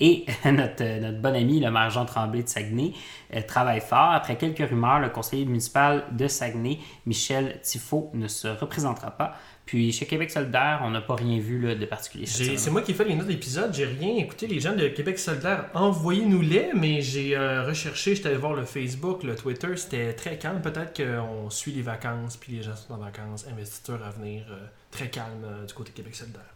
[0.00, 2.92] Et notre, euh, notre bon ami, le maire Jean Tremblay de Saguenay,
[3.34, 4.10] euh, travaille fort.
[4.12, 9.36] Après quelques rumeurs, le conseiller municipal de Saguenay, Michel Tifo, ne se représentera pas.
[9.68, 12.24] Puis chez Québec solidaire, on n'a pas rien vu là, de particulier.
[12.24, 14.46] C'est moi qui ai fait les notes d'épisode, j'ai rien écouté.
[14.46, 19.24] Les gens de Québec solidaire, envoyez-nous-les, mais j'ai euh, recherché, j'étais allé voir le Facebook,
[19.24, 20.62] le Twitter, c'était très calme.
[20.62, 24.56] Peut-être qu'on suit les vacances, puis les gens sont en vacances, investitures à venir, euh,
[24.90, 26.48] très calme euh, du côté Québec solidaire.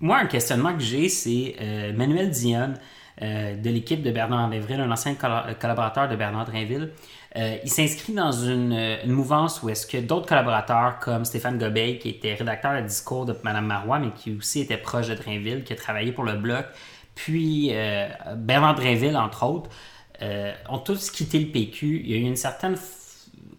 [0.00, 2.78] Moi, un questionnement que j'ai, c'est euh, Manuel Dionne,
[3.22, 6.92] euh, de l'équipe de Bernard Drinville, un ancien colla- collaborateur de Bernard Drinville.
[7.36, 11.98] Euh, il s'inscrit dans une, euh, mouvance où est-ce que d'autres collaborateurs, comme Stéphane Gobeil,
[11.98, 15.64] qui était rédacteur de discours de Mme Marois, mais qui aussi était proche de Drainville,
[15.64, 16.66] qui a travaillé pour le Bloc,
[17.14, 19.70] puis euh, Bernard Drainville, entre autres,
[20.22, 22.02] euh, ont tous quitté le PQ.
[22.04, 22.76] Il y a eu une certaine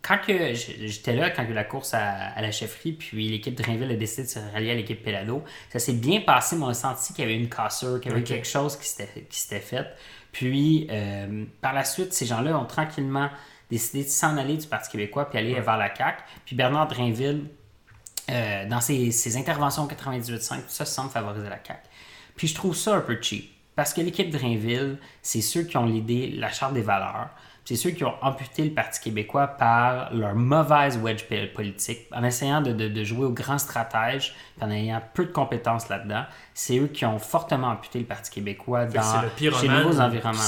[0.02, 3.63] quand que j'étais là, quand eu la course à, à la chefferie, puis l'équipe de
[3.63, 6.69] Drainville a décidé de se rallier à l'équipe Pelado, ça s'est bien passé, mais on
[6.69, 9.88] a senti qu'il y avait une cassure, qu'il y avait quelque chose qui s'était fait.
[10.32, 13.30] Puis, euh, par la suite, ces gens-là ont tranquillement
[13.69, 16.23] décidé de s'en aller du Parti québécois puis aller vers la CAQ.
[16.45, 17.45] Puis Bernard Drainville,
[18.30, 21.80] euh, dans ses, ses interventions au 98.5, tout ça semble favoriser la CAQ.
[22.36, 23.52] Puis je trouve ça un peu cheap.
[23.76, 27.30] Parce que l'équipe Drainville, c'est ceux qui ont l'idée, la charte des valeurs.
[27.68, 32.62] C'est ceux qui ont amputé le Parti québécois par leur mauvaise wedge politique, en essayant
[32.62, 36.24] de, de- de jouer au grand stratège, en ayant peu de compétences là-dedans.
[36.54, 40.40] C'est eux qui ont fortement amputé le Parti québécois dans le chez nouveaux environnements.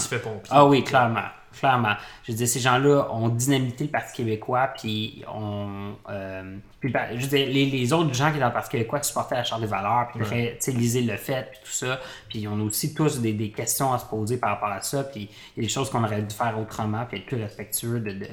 [0.50, 1.28] Ah oui, clairement.
[1.58, 1.96] Clairement.
[2.24, 5.96] Je veux dire, ces gens-là ont dynamité le Parti québécois, puis ont.
[6.10, 8.70] euh, puis, ben, je veux dire, les, les autres gens qui étaient dans le Parti
[8.70, 10.20] québécois qui supportaient la Charte des valeurs, puis
[10.60, 12.00] sais, lisez le fait, puis tout ça.
[12.30, 15.04] Puis on a aussi tous des, des questions à se poser par rapport à ça,
[15.04, 18.00] puis il y a des choses qu'on aurait dû faire autrement, puis être plus respectueux
[18.00, 18.28] de, de,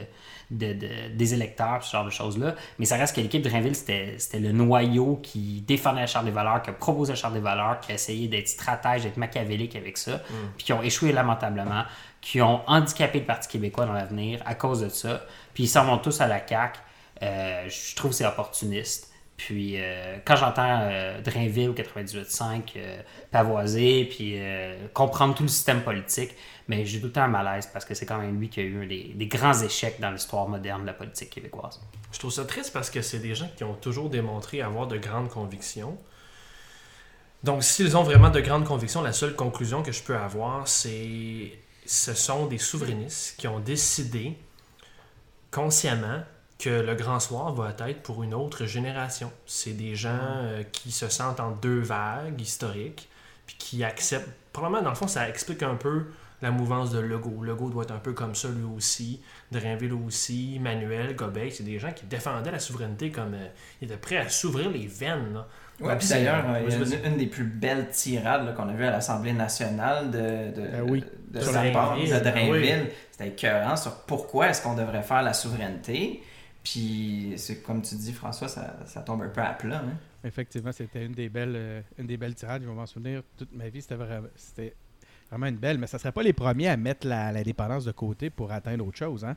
[0.50, 2.54] de- de- des électeurs, ce genre de choses-là.
[2.78, 6.24] Mais ça reste que l'équipe de Drainville, c'était c'était le noyau qui défendait la Charte
[6.26, 9.16] des valeurs, qui a proposé la Charte des valeurs, qui a essayé d'être stratège, d'être
[9.16, 10.20] machiavélique avec ça,
[10.56, 11.82] puis qui ont échoué lamentablement,
[12.26, 15.24] qui ont handicapé le Parti québécois dans l'avenir à cause de ça.
[15.54, 16.80] Puis ils s'en vont tous à la CAQ.
[17.22, 19.12] Euh, je trouve que c'est opportuniste.
[19.36, 24.40] Puis euh, quand j'entends euh, Drainville 98.5 euh, pavoiser, puis
[24.92, 26.32] comprendre tout le système politique,
[26.66, 28.64] mais j'ai tout le temps un malaise parce que c'est quand même lui qui a
[28.64, 31.80] eu des, des grands échecs dans l'histoire moderne de la politique québécoise.
[32.10, 34.98] Je trouve ça triste parce que c'est des gens qui ont toujours démontré avoir de
[34.98, 35.96] grandes convictions.
[37.44, 41.52] Donc, s'ils ont vraiment de grandes convictions, la seule conclusion que je peux avoir, c'est
[41.86, 44.36] ce sont des souverainistes qui ont décidé
[45.50, 46.22] consciemment
[46.58, 49.30] que le grand soir va être pour une autre génération.
[49.46, 53.08] C'est des gens euh, qui se sentent en deux vagues historiques,
[53.46, 54.28] puis qui acceptent.
[54.52, 56.06] Probablement, dans le fond, ça explique un peu
[56.42, 57.42] la mouvance de Legault.
[57.42, 59.20] Legault doit être un peu comme ça lui aussi.
[59.52, 63.34] Drainville aussi, Manuel, Gobeil, c'est des gens qui défendaient la souveraineté comme.
[63.34, 63.46] euh,
[63.80, 65.32] ils étaient prêts à s'ouvrir les veines.
[65.34, 65.46] Là.
[65.80, 68.68] Ouais, puis d'ailleurs, euh, il y a Vas-y, une, une des plus belles tirades qu'on
[68.68, 70.18] a vues à l'Assemblée nationale de,
[70.60, 71.04] de, Ben oui.
[71.30, 72.90] de, Sur sa part, Drainville, de ben Drainville.
[73.12, 76.22] C'était écœurant sur pourquoi est-ce qu'on devrait faire la souveraineté.
[76.64, 79.82] Puis, c'est comme tu dis, François, ça, ça tombe un peu à plat.
[79.86, 79.96] hein.
[80.24, 82.62] Effectivement, c'était une des belles, euh, une des belles tirades.
[82.62, 83.80] Je vais m'en souvenir toute ma vie.
[83.82, 84.74] C'était
[85.30, 85.78] vraiment, une belle.
[85.78, 88.86] Mais ça serait pas les premiers à mettre la, la dépendance de côté pour atteindre
[88.86, 89.36] autre chose, hein?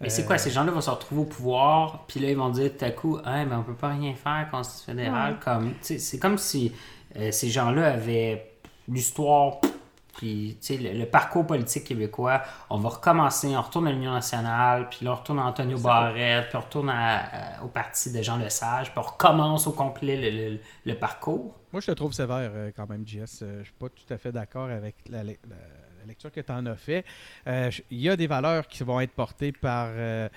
[0.00, 2.48] Mais c'est Euh, quoi, ces gens-là vont se retrouver au pouvoir, puis là, ils vont
[2.48, 5.38] dire tout à coup, ah, mais on peut pas rien faire, Constitution fédérale.
[5.44, 6.72] Comme, c'est comme si
[7.16, 8.52] euh, ces gens-là avaient
[8.88, 9.60] l'histoire
[10.16, 14.12] Puis, tu sais, le, le parcours politique québécois, on va recommencer, on retourne à l'Union
[14.12, 17.18] nationale, puis là, on retourne à Antonio Barrette, puis on retourne à-
[17.58, 21.54] à- au parti de Jean Lesage, puis on recommence au complet le, le- le parcours.
[21.72, 23.40] Moi, je te trouve sévère euh, quand même, JS.
[23.42, 26.52] Euh, je suis pas tout à fait d'accord avec la, la- la lecture que tu
[26.52, 27.04] en as fait.
[27.46, 30.28] Euh, Il y a des valeurs qui vont être portées par, euh,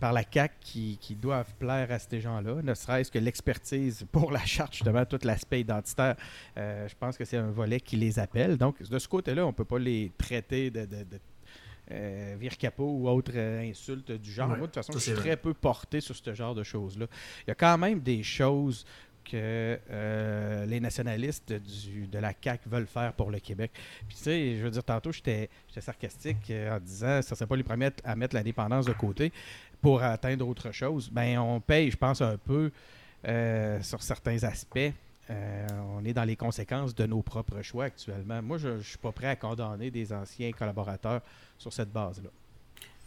[0.00, 4.30] par la CAC qui, qui doivent plaire à ces gens-là, ne serait-ce que l'expertise pour
[4.30, 6.16] la charte, justement, tout l'aspect identitaire.
[6.56, 8.56] Euh, je pense que c'est un volet qui les appelle.
[8.56, 10.80] Donc, de ce côté-là, on ne peut pas les traiter de.
[10.84, 11.18] de, de
[11.90, 12.36] euh,
[12.78, 14.50] ou autre euh, insulte du genre.
[14.50, 16.62] Ouais, Moi, de toute façon, je suis c'est très peu porté sur ce genre de
[16.62, 17.06] choses-là.
[17.46, 18.84] Il y a quand même des choses
[19.24, 23.70] que euh, les nationalistes du, de la CAQ veulent faire pour le Québec.
[24.06, 25.48] Puis tu sais, je veux dire, tantôt, j'étais
[25.80, 29.32] sarcastique en disant ça ne serait pas les premiers à mettre l'indépendance de côté
[29.80, 31.08] pour atteindre autre chose.
[31.10, 32.70] Ben, on paye, je pense, un peu
[33.26, 34.78] euh, sur certains aspects.
[35.30, 35.66] Euh,
[35.98, 38.40] on est dans les conséquences de nos propres choix actuellement.
[38.42, 41.20] Moi, je ne suis pas prêt à condamner des anciens collaborateurs
[41.58, 42.30] sur cette base-là.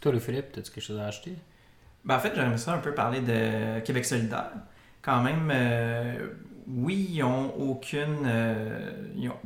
[0.00, 1.34] Toi, le Philippe, as-tu quelque chose à acheter?
[2.04, 4.50] Ben, en fait, j'aimerais ça un peu parler de Québec solidaire.
[5.00, 6.28] Quand même, euh,
[6.68, 8.22] oui, ils n'ont aucune.
[8.24, 9.36] euh, ils ont-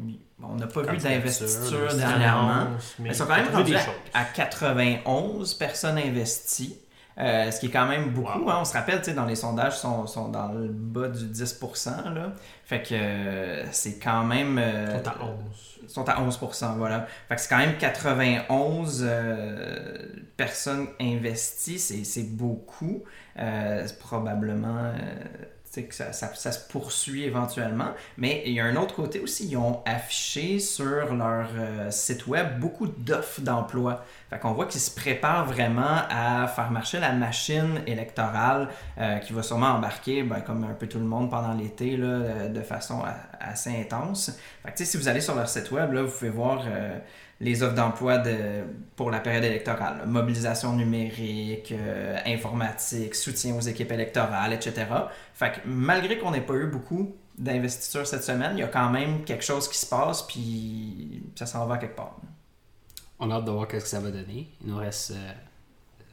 [0.43, 2.69] on n'a pas vu d'investiture de dernièrement.
[2.99, 3.95] Mais Ils sont quand même rendus des à, choses.
[4.13, 6.79] à 91 personnes investies.
[7.19, 8.41] Euh, ce qui est quand même beaucoup.
[8.45, 8.51] Wow.
[8.51, 8.59] hein.
[8.61, 11.25] on se rappelle, tu sais, dans les sondages, ils sont, sont dans le bas du
[11.27, 12.15] 10%.
[12.15, 12.33] Là.
[12.65, 14.59] Fait que euh, c'est quand même.
[14.59, 15.79] euh, Ils sont à 11.
[15.83, 17.07] ils sont à 11%, voilà.
[17.29, 19.99] Fait que c'est quand même 91 euh,
[20.37, 23.03] personnes investies, c'est, c'est beaucoup.
[23.39, 24.93] Euh, c'est probablement euh,
[25.85, 27.91] que ça, se poursuit éventuellement.
[28.17, 32.27] Mais il y a un autre côté aussi, ils ont affiché sur leur euh, site
[32.27, 34.05] web beaucoup d'offres d'emploi.
[34.31, 39.33] Fait qu'on voit qu'ils se préparent vraiment à faire marcher la machine électorale euh, qui
[39.33, 43.03] va sûrement embarquer, ben, comme un peu tout le monde pendant l'été, de façon
[43.41, 44.37] assez intense.
[44.65, 46.99] Fait que, si vous allez sur leur site web, là, vous pouvez voir euh,
[47.41, 48.65] les offres d'emploi de,
[48.97, 50.07] pour la période électorale.
[50.07, 54.87] Mobilisation numérique, euh, informatique, soutien aux équipes électorales, etc.
[55.35, 58.89] Fait que malgré qu'on n'ait pas eu beaucoup d'investisseurs cette semaine, il y a quand
[58.89, 62.17] même quelque chose qui se passe, puis ça s'en va quelque part.
[63.19, 64.51] On a hâte de voir ce que ça va donner.
[64.63, 65.13] Il nous reste.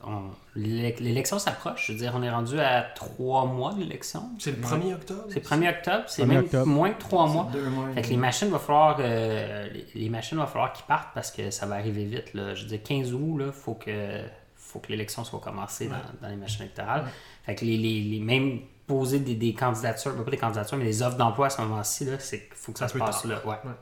[0.05, 1.87] On- l'élec- L'élection s'approche.
[1.87, 4.29] Je veux dire, on est rendu à trois mois de l'élection.
[4.39, 5.23] C'est le 1er octobre?
[5.29, 6.65] C'est 1er octobre, c'est 1er même octobre.
[6.67, 7.49] moins que trois mois.
[7.51, 11.13] Deux mois Fait que les machines va falloir euh, les, machines va falloir qu'ils partent
[11.13, 12.33] parce que ça va arriver vite.
[12.33, 12.53] Là.
[12.55, 14.21] Je veux dire 15 août, là, faut que
[14.55, 17.05] faut que l'élection soit commencée dans, dans les machines électorales.
[17.45, 21.01] Fait que les, les, les- même poser des, des candidatures, pas des candidatures, mais des
[21.03, 23.31] offres d'emploi à ce moment-ci, là, c'est qu'il faut que ça Un se passe tard.
[23.31, 23.41] là.
[23.45, 23.55] Ouais.
[23.65, 23.75] Ouais.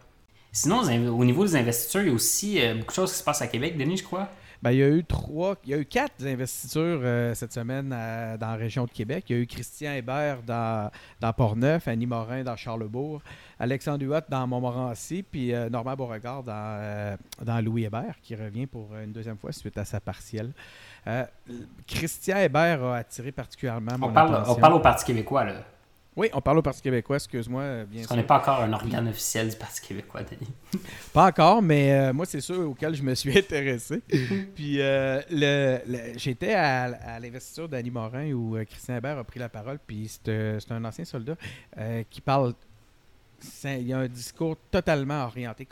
[0.52, 3.24] Sinon, au niveau des investitures, il y a aussi euh, beaucoup de choses qui se
[3.24, 4.28] passent à Québec, Denis, je crois.
[4.64, 7.92] Ben, il y a eu trois, il y a eu quatre investitures euh, cette semaine
[7.92, 9.26] à- dans la région de Québec.
[9.30, 13.22] Il y a eu Christian Hébert dans, dans Portneuf, Annie Morin dans Charlebourg,
[13.60, 18.68] Alexandre Huot dans Montmorency, puis euh, Normand Beauregard dans, euh, dans Louis Hébert, qui revient
[18.68, 20.52] pour une deuxième fois suite à sa partielle.
[21.88, 24.54] Christian Hébert a attiré particulièrement mon On parle, attention.
[24.54, 25.54] on parle au Parti québécois, là.
[26.18, 28.74] Oui, on parle au Parti québécois, excuse-moi, euh, bien Parce qu'on n'est pas encore un
[28.74, 30.52] organe officiel du Parti québécois, Denis.
[31.14, 34.02] Pas encore, mais euh, moi, c'est sûr auquel je me suis intéressé.
[34.54, 39.24] Puis euh, le, le- j'étais à, à l'investiture d'Annie Morin où euh, Christian Hébert a
[39.24, 39.80] pris la parole.
[39.88, 41.36] Puis c'est, c'est un ancien soldat
[42.10, 42.54] qui parle.
[43.64, 45.66] Il y a un discours totalement orienté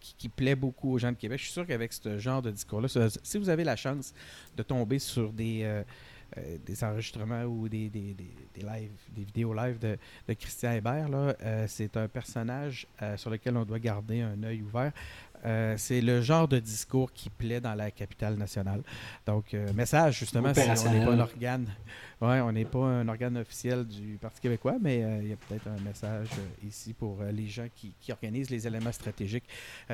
[0.00, 1.38] qui, qui plaît beaucoup aux gens de Québec.
[1.38, 2.88] Je suis sûr qu'avec ce genre de discours-là,
[3.22, 4.14] si vous avez la chance
[4.56, 5.82] de tomber sur des.
[6.36, 10.72] Euh, des enregistrements ou des, des, des, des lives, des vidéos live de, de Christian
[10.72, 11.08] Hébert.
[11.08, 14.92] Là, euh, c'est un personnage euh, sur lequel on doit garder un œil ouvert.
[15.76, 18.80] C'est le genre de discours qui plaît dans la capitale nationale.
[19.26, 21.66] Donc, message justement, si on n'est pas un organe,
[22.20, 25.66] ouais, on n'est pas un organe officiel du Parti québécois, mais il y a peut-être
[25.66, 26.28] un message
[26.64, 29.48] ici pour les gens qui, qui organisent les éléments stratégiques.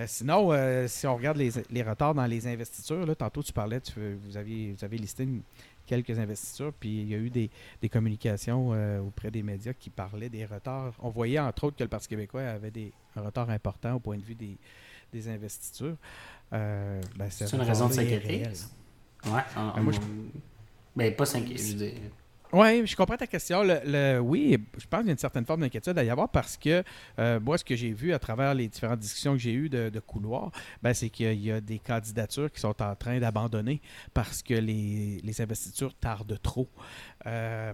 [0.07, 0.51] Sinon,
[0.87, 4.37] si on regarde les, les retards dans les investitures, là, tantôt tu parlais, tu, vous,
[4.37, 5.41] aviez, vous avez listé une-
[5.89, 7.51] quelques investitures, puis il y a eu des,
[7.83, 10.95] des communications euh, auprès des médias qui parlaient des retards.
[11.01, 14.17] On voyait entre autres que le Parti québécois avait des, un retard important au point
[14.19, 14.57] de vue des,
[15.13, 15.97] des investitures.
[16.53, 18.43] Euh, ben, ce C'est une raison de s'inquiéter.
[19.27, 19.41] Ouais.
[19.57, 19.99] on- Ben, moi, je-
[20.95, 21.63] Ben, pas s'inquiéter.
[21.63, 22.01] je veux dire.
[22.51, 23.63] Oui, je comprends ta question.
[23.63, 26.31] Le, le- oui, je pense qu'il y a une certaine forme d'inquiétude à y avoir
[26.31, 26.83] parce que
[27.19, 29.91] euh, moi, ce que j'ai vu à travers les différentes discussions que j'ai eues de,
[29.91, 30.51] de couloir,
[30.83, 33.83] ben, c'est qu'il y a- des candidatures qui sont en train d'abandonner
[34.15, 36.69] parce que les, les investitures tardent trop.
[37.27, 37.73] Euh,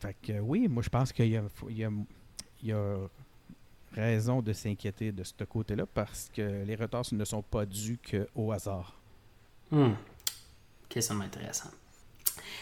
[0.00, 1.86] fait que oui, moi, je pense qu'il y a, y
[2.64, 2.96] y a
[3.92, 8.52] raison de s'inquiéter de ce côté-là parce que les retards ne sont pas dus qu'au
[8.52, 8.98] hasard.
[9.70, 9.92] Hmm.
[10.84, 11.68] Ok, ça m'intéressant.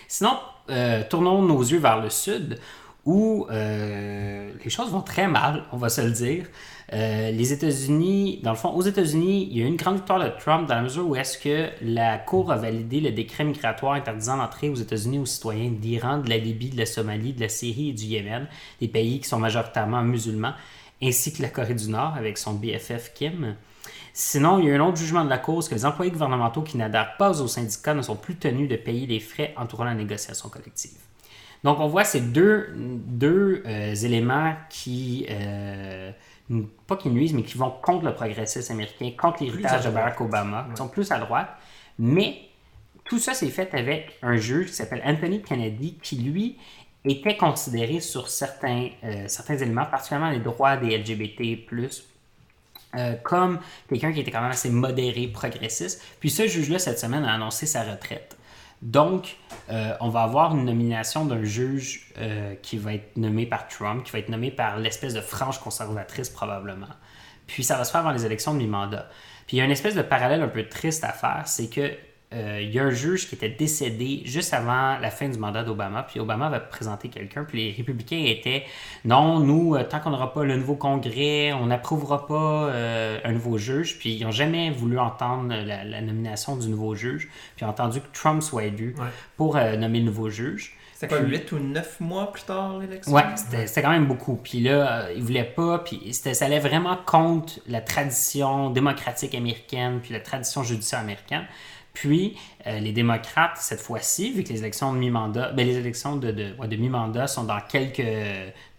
[0.09, 0.39] Sinon,
[0.71, 2.59] euh, tournons nos yeux vers le sud,
[3.05, 6.47] où euh, les choses vont très mal, on va se le dire.
[6.93, 10.19] Euh, les États-Unis, dans le fond, aux États-Unis, il y a eu une grande victoire
[10.19, 13.95] de Trump dans la mesure où est-ce que la Cour a validé le décret migratoire
[13.95, 17.49] interdisant l'entrée aux États-Unis aux citoyens d'Iran, de la Libye, de la Somalie, de la
[17.49, 18.49] Syrie et du Yémen,
[18.81, 20.53] des pays qui sont majoritairement musulmans,
[21.03, 23.55] ainsi que la Corée du Nord avec son BFF Kim.
[24.23, 26.77] Sinon, il y a un autre jugement de la cause que les employés gouvernementaux qui
[26.77, 30.51] n'adhèrent pas aux syndicats ne sont plus tenus de payer les frais entourant la négociation
[30.51, 30.99] collective.
[31.65, 36.13] Donc, on voit ces deux, deux euh, éléments qui, euh,
[36.87, 40.67] pas qui nuisent, mais qui vont contre le progressisme américain, contre l'héritage de Barack Obama,
[40.71, 41.49] qui sont plus à droite.
[41.99, 42.43] Mais
[43.05, 46.59] tout ça s'est fait avec un juge qui s'appelle Anthony Kennedy, qui lui
[47.07, 51.67] était considéré sur certains, euh, certains éléments, particulièrement les droits des LGBT,
[53.23, 56.03] comme quelqu'un qui était quand même assez modéré, progressiste.
[56.19, 58.37] Puis ce juge-là, cette semaine, a annoncé sa retraite.
[58.83, 59.37] Donc,
[59.71, 64.05] euh, on va avoir une nomination d'un juge euh, qui va être nommé par Trump,
[64.05, 66.89] qui va être nommé par l'espèce de frange conservatrice probablement.
[67.47, 69.09] Puis ça va se faire avant les élections de mi-mandat.
[69.47, 71.93] Puis il y a une espèce de parallèle un peu triste à faire, c'est que
[72.33, 75.65] euh, il y a un juge qui était décédé juste avant la fin du mandat
[75.65, 78.67] d'Obama, puis Obama va présenter quelqu'un, puis les républicains étaient
[79.05, 83.33] non, nous, euh, tant qu'on n'aura pas le nouveau congrès, on n'approuvera pas euh, un
[83.33, 87.71] nouveau juge, puis ils n'ont jamais voulu entendre la, nomination du nouveau juge, puis ont
[87.71, 88.95] entendu que Trump soit élu
[89.37, 90.77] pour nommer le nouveau juge.
[90.95, 93.13] C'était quoi, 8 ou 9 mois plus tard l'élection?
[93.13, 94.37] Ouais, c'était quand même beaucoup.
[94.37, 100.13] Puis là, ils voulaient pas, puis ça allait vraiment contre la tradition démocratique américaine, puis
[100.13, 101.47] la tradition judiciaire américaine.
[101.93, 106.17] Puis, euh, les démocrates, cette fois-ci, vu que les élections de mi-mandat, ben, les élections
[106.17, 108.03] de, de, mi-mandat sont dans quelques,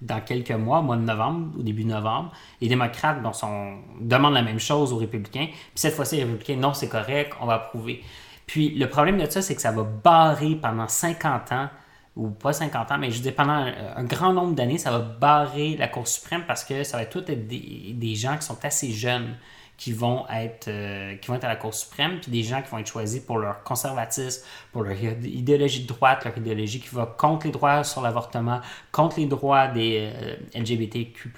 [0.01, 4.41] dans quelques mois, mois de novembre, au début novembre, les démocrates bon, sont, demandent la
[4.41, 5.47] même chose aux républicains.
[5.47, 8.01] Puis cette fois-ci, les républicains, non, c'est correct, on va approuver.
[8.47, 11.69] Puis le problème de ça, c'est que ça va barrer pendant 50 ans,
[12.15, 13.53] ou pas 50 ans, mais je dis pendant
[13.95, 17.23] un, grand nombre d'années, ça va barrer la Cour suprême parce que ça va tout
[17.31, 19.37] être des, des gens qui sont assez jeunes
[19.81, 22.69] qui vont être euh, qui vont être à la Cour suprême, puis des gens qui
[22.69, 27.07] vont être choisis pour leur conservatisme, pour leur idéologie de droite, leur idéologie qui va
[27.07, 31.31] contre les droits sur l'avortement, contre les droits des euh, LGBTQ+.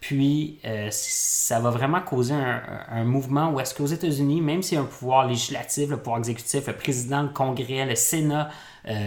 [0.00, 4.80] Puis euh, ça va vraiment causer un, mouvement où est-ce qu'aux États-Unis, même s'il y
[4.80, 8.48] a un pouvoir législatif, le pouvoir exécutif, le président, le Congrès, le Sénat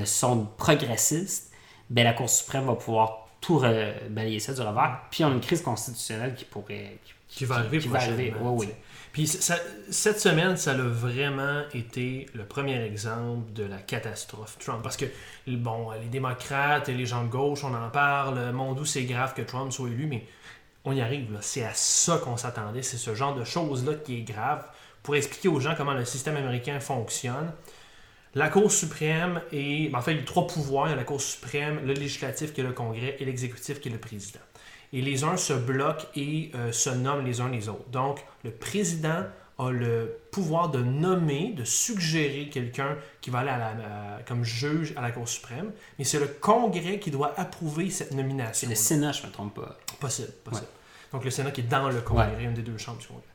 [0.06, 1.52] sont progressistes,
[1.89, 3.63] ben la Cour suprême va pouvoir tout
[4.12, 5.02] balayer ça du revers.
[5.10, 7.00] Puis on a une crise constitutionnelle qui pourrait,
[7.41, 8.55] va arriver prochainement.
[8.55, 8.67] Oui,
[9.13, 14.81] Puis cette semaine, ça a vraiment été le premier exemple de la catastrophe Trump.
[14.83, 15.05] Parce que,
[15.47, 19.33] bon, les démocrates et les gens de gauche, on en parle, mon doux, c'est grave
[19.33, 20.25] que Trump soit élu, mais
[20.85, 21.37] on y arrive.
[21.41, 22.83] C'est à ça qu'on s'attendait.
[22.83, 24.65] C'est ce genre de choses-là qui est grave.
[25.03, 27.51] Pour expliquer aux gens comment le système américain fonctionne,
[28.35, 30.87] la Cour suprême et ben, en fait, il y a trois pouvoirs.
[30.87, 33.89] Il y a la Cour suprême, le législatif qui est le Congrès et l'exécutif qui
[33.89, 34.39] est le président
[34.93, 37.89] et les uns se bloquent et euh, se nomment les uns les autres.
[37.89, 39.23] Donc, le président
[39.58, 43.51] a le pouvoir de nommer, de suggérer quelqu'un qui va aller
[44.25, 48.67] comme juge à la Cour suprême, mais c'est le Congrès qui doit approuver cette nomination.
[48.67, 49.77] C'est le Sénat, je ne me trompe pas.
[49.99, 50.67] Possible, possible.
[51.12, 53.25] Donc, le Sénat qui est dans le Congrès, une des deux chambres du Congrès.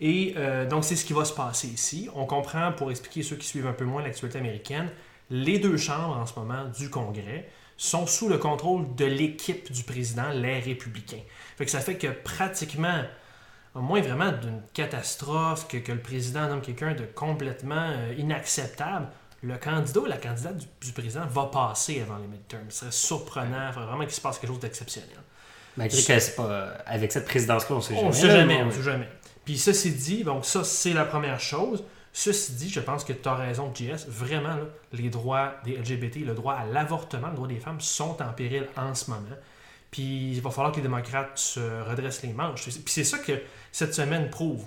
[0.00, 2.08] Et euh, donc, c'est ce qui va se passer ici.
[2.14, 4.90] On comprend, pour expliquer ceux qui suivent un peu moins l'actualité américaine,
[5.30, 9.84] les deux chambres en ce moment du Congrès sont sous le contrôle de l'équipe du
[9.84, 11.22] président, les républicains.
[11.56, 13.02] Fait que ça fait que pratiquement,
[13.74, 19.08] au moins vraiment d'une catastrophe, que, que, le président nomme quelqu'un de complètement euh, inacceptable,
[19.42, 22.66] le candidat ou la candidate du, président va passer avant les midterms.
[22.68, 25.10] Ce serait surprenant, vraiment qu'il se passe quelque chose d'exceptionnel.
[25.76, 26.72] Malgré que c'est pas.
[26.84, 28.08] Avec cette présidence-là, on sait jamais.
[28.08, 29.08] On sait jamais, on sait jamais.
[29.44, 31.84] Puis ceci dit, donc ça, c'est la première chose.
[32.20, 34.08] Ceci dit, je pense que tu as raison, JS.
[34.08, 34.56] Vraiment,
[34.92, 38.66] les droits des LGBT, le droit à l'avortement, le droit des femmes sont en péril
[38.76, 39.36] en ce moment.
[39.92, 42.64] Puis il va falloir que les démocrates se redressent les manches.
[42.64, 44.66] Puis c'est ça que cette semaine prouve.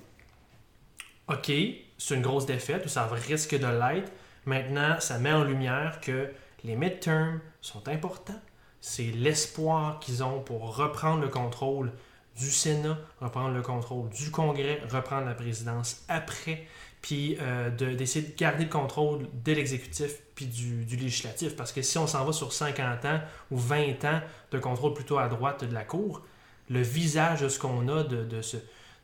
[1.28, 1.52] OK,
[1.98, 4.14] c'est une grosse défaite, ou ça risque de l'être.
[4.46, 6.32] Maintenant, ça met en lumière que
[6.64, 8.40] les midterms sont importants.
[8.80, 11.92] C'est l'espoir qu'ils ont pour reprendre le contrôle
[12.38, 16.66] du Sénat, reprendre le contrôle du Congrès, reprendre la présidence après
[17.02, 21.56] puis euh, d'essayer de, garder le contrôle de l'exécutif puis du, législatif.
[21.56, 25.18] Parce que si on s'en va sur 50 ans ou 20 ans de contrôle plutôt
[25.18, 26.22] à droite de la Cour,
[26.70, 28.58] le visage de ce qu'on a de, de, ce,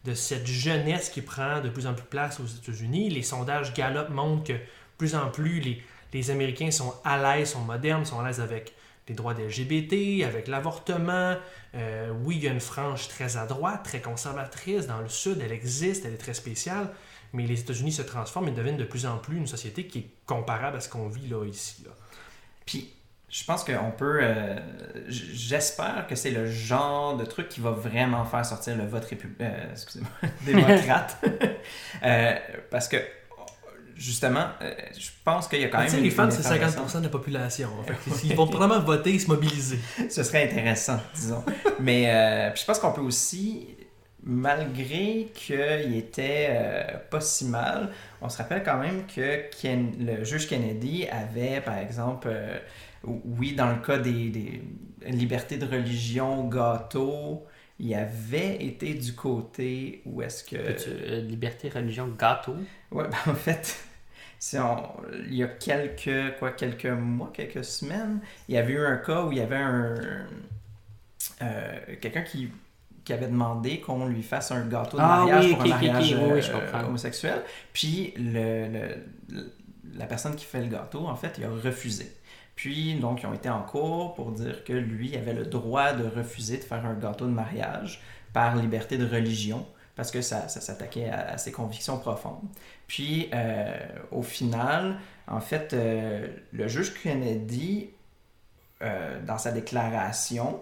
[0.06, 4.10] de cette jeunesse qui prend de plus en plus place aux États-Unis, les sondages Gallup
[4.10, 4.58] montrent que
[4.98, 5.84] plus en plus les,
[6.14, 8.74] les Américains sont à l'aise, sont modernes, sont à l'aise avec
[9.08, 11.36] les droits des LGBT, avec l'avortement.
[11.76, 15.42] Euh, oui, il y a une frange très à droite, très conservatrice dans le Sud,
[15.44, 16.90] elle existe, elle est très spéciale
[17.34, 20.08] mais les États-Unis se transforment et deviennent de plus en plus une société qui est
[20.26, 21.84] comparable à ce qu'on vit là, ici.
[21.86, 21.92] Là.
[22.66, 22.94] Puis,
[23.30, 24.20] je pense qu'on peut.
[24.22, 24.58] euh,
[25.10, 29.36] J'espère que c'est le genre de truc qui va vraiment faire sortir le vote répu-
[29.42, 30.10] euh, excusez-moi,
[30.46, 31.18] démocrate.
[32.04, 32.36] Euh,
[32.70, 32.98] parce que,
[33.96, 34.48] justement,
[34.98, 35.88] je pense qu'il y a quand même.
[35.92, 36.94] les une c'est effervescence.
[36.96, 37.70] 50% de la population.
[37.88, 39.80] Fait Ils vont probablement voter et se mobiliser.
[40.10, 41.44] Ce serait intéressant, disons.
[41.80, 43.76] Mais je pense qu'on peut aussi,
[44.28, 50.24] malgré qu'il était euh, pas si mal, on se rappelle quand même que Ken- le
[50.26, 52.60] juge Kennedy avait, par exemple, euh,
[53.04, 54.62] oui, dans le cas des, des
[55.08, 57.46] libertés de religion, gâteau,
[57.80, 60.58] il avait été du côté où est-ce que...
[60.58, 62.58] Euh, liberté, religion, gâteau?
[62.92, 63.78] Ouais, ben, en fait,
[64.40, 64.84] si on,
[65.28, 69.24] il y a quelques, quoi, quelques mois, quelques semaines, il y avait eu un cas
[69.24, 69.96] où il y avait un,
[72.02, 72.50] quelqu'un qui,
[73.08, 75.70] qui avait demandé qu'on lui fasse un gâteau de Ah mariage oui, pour ok, un
[75.70, 77.42] mariage ok, oui, oui, je euh, homosexuel.
[77.72, 78.96] Puis le,
[79.96, 82.12] la personne qui fait le gâteau, en fait, il a refusé.
[82.58, 86.06] Puis, donc, ils ont été en cours pour dire que lui avait le droit de
[86.06, 88.02] refuser de faire un gâteau de mariage
[88.34, 92.44] par liberté de religion, parce que ça, ça s'attaquait à, à ses convictions profondes.
[92.88, 93.74] Puis, euh,
[94.12, 94.98] au final,
[95.28, 97.90] en fait, euh, le juge Kennedy,
[98.82, 100.62] euh, dans sa déclaration,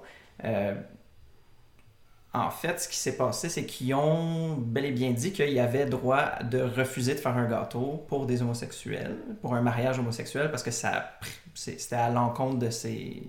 [2.39, 5.59] en fait, ce qui s'est passé, c'est qu'ils ont bel et bien dit qu'il y
[5.59, 10.49] avait droit de refuser de faire un gâteau pour des homosexuels, pour un mariage homosexuel,
[10.51, 11.11] parce que ça,
[11.53, 13.23] c'est- c'était à l'encontre de ses,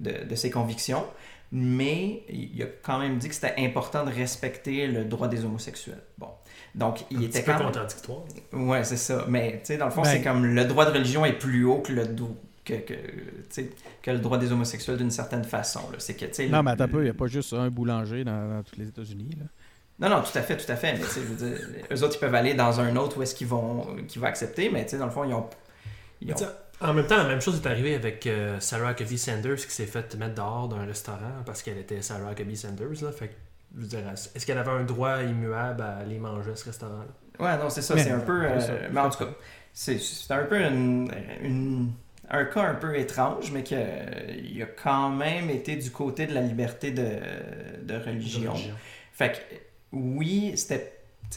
[0.00, 1.04] de, de ses convictions.
[1.52, 6.02] Mais il a quand même dit que c'était important de respecter le droit des homosexuels.
[6.18, 6.28] Bon.
[6.74, 7.66] Donc, il Un était petit peu quand même...
[7.66, 8.18] contradictoire.
[8.52, 9.24] Ouais, c'est ça.
[9.28, 11.64] Mais, tu sais, dans le fond, Ben- c'est comme le droit de religion est plus
[11.64, 15.80] haut que le, do- que, le droit des homosexuels d'une certaine façon.
[15.90, 15.96] là.
[15.98, 18.24] C'est que, Non, le- mais attends un peu, il n'y a pas juste un boulanger
[18.24, 19.30] dans, dans tous les États-Unis.
[19.38, 19.46] là.
[20.08, 20.92] Non, non, tout à fait, tout à fait.
[20.94, 23.22] Mais, tu sais, je veux dire, eux autres, ils peuvent aller dans un autre où
[23.22, 25.48] est-ce qu'ils vont, qu'ils vont accepter, mais, tu sais, dans le fond, ils ont...
[26.20, 26.34] ils
[26.80, 29.86] En même temps, la même chose est arrivée avec euh, Sarah Huckabee Sanders qui s'est
[29.86, 33.02] fait mettre dehors d'un restaurant parce qu'elle était Sarah Huckabee Sanders.
[33.02, 33.12] Là.
[33.12, 33.34] Fait que,
[33.76, 34.00] je veux dire,
[34.34, 37.06] est-ce qu'elle avait un droit immuable à aller manger à ce restaurant-là?
[37.38, 38.44] Ouais, non, c'est ça, Mais- c'est un peu...
[38.44, 39.30] euh, mais en tout cas,
[39.72, 41.08] c'est, c'est un peu une,
[41.42, 41.92] une-
[42.30, 46.40] un cas un peu étrange, mais qu'il a quand même été du côté de la
[46.40, 47.06] liberté de,
[47.82, 48.54] de religion.
[49.12, 49.38] Fait que
[49.92, 50.92] oui, c'était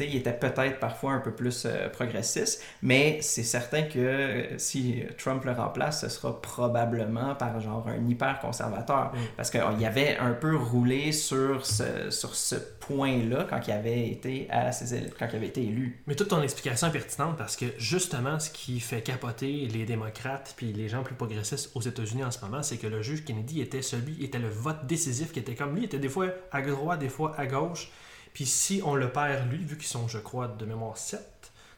[0.05, 5.03] il était peut-être parfois un peu plus euh, progressiste, mais c'est certain que euh, si
[5.17, 9.11] Trump le remplace, ce sera probablement par genre un hyper conservateur.
[9.13, 9.17] Mm.
[9.35, 14.47] Parce qu'il avait un peu roulé sur ce, sur ce point-là quand il avait été
[14.49, 16.01] à ses quand il avait été élu.
[16.07, 20.53] Mais toute ton explication est pertinente parce que justement, ce qui fait capoter les démocrates
[20.57, 23.61] puis les gens plus progressistes aux États-Unis en ce moment, c'est que le juge Kennedy
[23.61, 26.61] était celui, était le vote décisif qui était comme lui, il était des fois à
[26.61, 27.91] droite, des fois à gauche.
[28.37, 31.19] Puis si on le perd lui, vu qu'ils sont, je crois, de mémoire 7,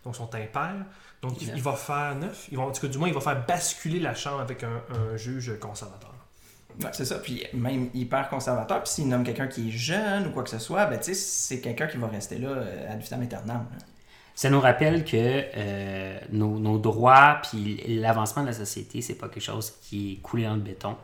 [0.04, 0.86] donc ils sont impairs,
[1.22, 3.46] donc il, va faire 9, il va, en tout cas, du moins, il va faire
[3.46, 6.14] basculer la Chambre avec un, un juge conservateur.
[6.84, 7.20] Ouais, c'est ça.
[7.20, 8.84] Puis même hyper conservateur.
[8.84, 11.14] Puis s'il nomme quelqu'un qui est jeune ou quoi que ce soit, ben, tu sais,
[11.14, 13.66] c'est quelqu'un qui va rester là euh, ad vitam aeternam.
[13.72, 13.86] là.
[14.36, 19.30] Ça nous rappelle que euh, nos, nos droits puis l'avancement de la société, c'est pas
[19.30, 20.98] quelque chose qui est coulé dans le béton.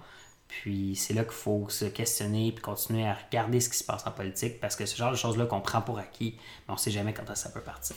[0.61, 4.05] Puis c'est là qu'il faut se questionner puis continuer à regarder ce qui se passe
[4.07, 6.35] en politique parce que ce genre de choses-là qu'on prend pour acquis,
[6.67, 7.95] mais on sait jamais quand ça peut partir.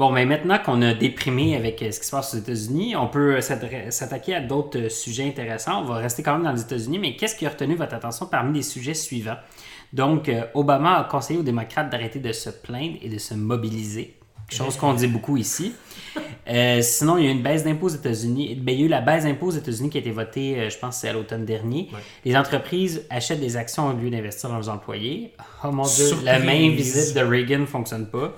[0.00, 3.06] Bon, mais maintenant qu'on a déprimé avec euh, ce qui se passe aux États-Unis, on
[3.06, 5.82] peut euh, s'attaquer à d'autres euh, sujets intéressants.
[5.82, 8.24] On va rester quand même dans les États-Unis, mais qu'est-ce qui a retenu votre attention
[8.24, 9.36] parmi les sujets suivants?
[9.92, 14.16] Donc, euh, Obama a conseillé aux démocrates d'arrêter de se plaindre et de se mobiliser,
[14.48, 15.74] chose qu'on dit beaucoup ici.
[16.48, 18.56] Euh, sinon, il y a eu une baisse d'impôts aux États-Unis.
[18.56, 20.70] Ben, il y a eu la baisse d'impôts aux États-Unis qui a été votée, euh,
[20.70, 21.88] je pense, c'est à l'automne dernier.
[21.92, 22.00] Ouais.
[22.24, 25.32] Les entreprises achètent des actions au lieu d'investir dans leurs employés.
[25.64, 26.24] Oh mon Dieu, Surprise.
[26.24, 28.32] la main visite de Reagan ne fonctionne pas.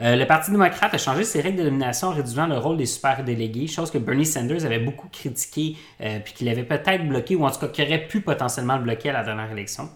[0.00, 2.86] Euh, le Parti démocrate a changé ses règles de nomination en réduisant le rôle des
[2.86, 7.36] super délégués, chose que Bernie Sanders avait beaucoup critiqué, euh, puis qu'il avait peut-être bloqué,
[7.36, 9.88] ou en tout cas qui aurait pu potentiellement le bloquer à la dernière élection.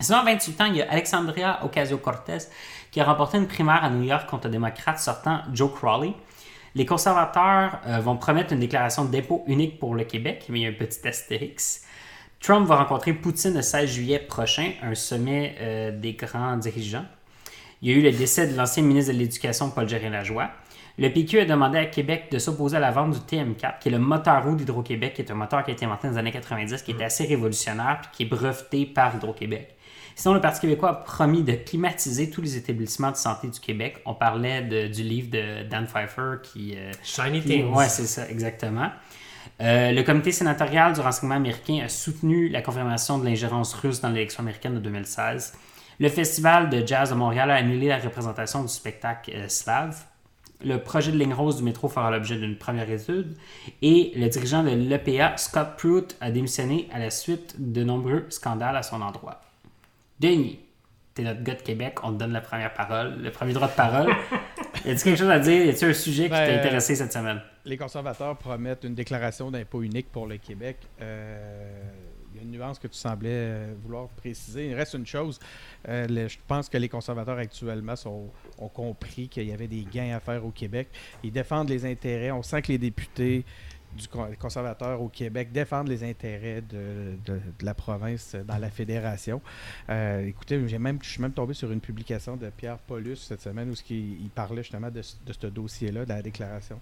[0.00, 2.38] Sinon, à 28 ans, il y a Alexandria Ocasio-Cortez
[2.90, 6.14] qui a remporté une primaire à New York contre le démocrate sortant Joe Crowley.
[6.74, 10.66] Les conservateurs euh, vont promettre une déclaration d'impôt unique pour le Québec, mais il y
[10.66, 11.84] a un petit astérix.
[12.40, 17.06] Trump va rencontrer Poutine le 16 juillet prochain, un sommet euh, des grands dirigeants.
[17.80, 20.50] Il y a eu le décès de l'ancien ministre de l'Éducation, Paul Gérin-Lajoie.
[20.96, 23.92] Le PQ a demandé à Québec de s'opposer à la vente du TM4, qui est
[23.92, 26.32] le moteur roue d'Hydro-Québec, qui est un moteur qui a été inventé dans les années
[26.32, 29.73] 90, qui est assez révolutionnaire, puis qui est breveté par Hydro-Québec.
[30.16, 33.98] Sinon, le Parti québécois a promis de climatiser tous les établissements de santé du Québec.
[34.06, 36.74] On parlait de- du livre de Dan Pfeiffer qui...
[36.76, 37.72] euh, Shiny qui- Things.
[37.74, 38.90] Ouais, c'est ça, exactement.
[39.60, 44.08] Euh, le comité sénatorial du renseignement américain a soutenu la confirmation de l'ingérence russe dans
[44.10, 45.54] l'élection américaine de 2016.
[46.00, 50.04] Le Festival de jazz de Montréal a annulé la représentation du spectacle euh, slave.
[50.64, 53.36] Le projet de ligne rose du métro fera l'objet d'une première étude.
[53.82, 58.76] Et le dirigeant de l'EPA, Scott Pruitt, a démissionné à la suite de nombreux scandales
[58.76, 59.40] à son endroit.
[60.20, 60.60] Denis,
[61.14, 63.74] t'es notre gars de Québec, on te donne la première parole, le premier droit de
[63.74, 64.08] parole.
[64.84, 65.64] y a-t-il quelque chose à dire?
[65.66, 67.40] Y a-t-il un sujet qui Ben, t'a intéressé cette semaine?
[67.64, 70.76] Les conservateurs promettent une déclaration d'impôt unique pour le Québec.
[71.00, 71.82] Euh,
[72.32, 74.66] Il y a une nuance que tu semblais euh, vouloir préciser.
[74.70, 75.38] Il reste une chose.
[75.88, 79.84] Euh, le- je pense que les conservateurs actuellement sont- ont compris qu'il y avait des
[79.84, 80.88] gains à faire au Québec.
[81.22, 82.32] Ils défendent les intérêts.
[82.32, 83.44] On sent que les députés
[83.96, 87.16] du con- conservateur au Québec défendent les intérêts de,
[87.60, 89.40] la province dans la fédération.
[89.90, 93.40] Euh, écoutez, j'ai même, je suis même tombé sur une publication de Pierre Paulus cette
[93.40, 96.80] semaine où il parlait justement de, ce- dossier-là, de la déclaration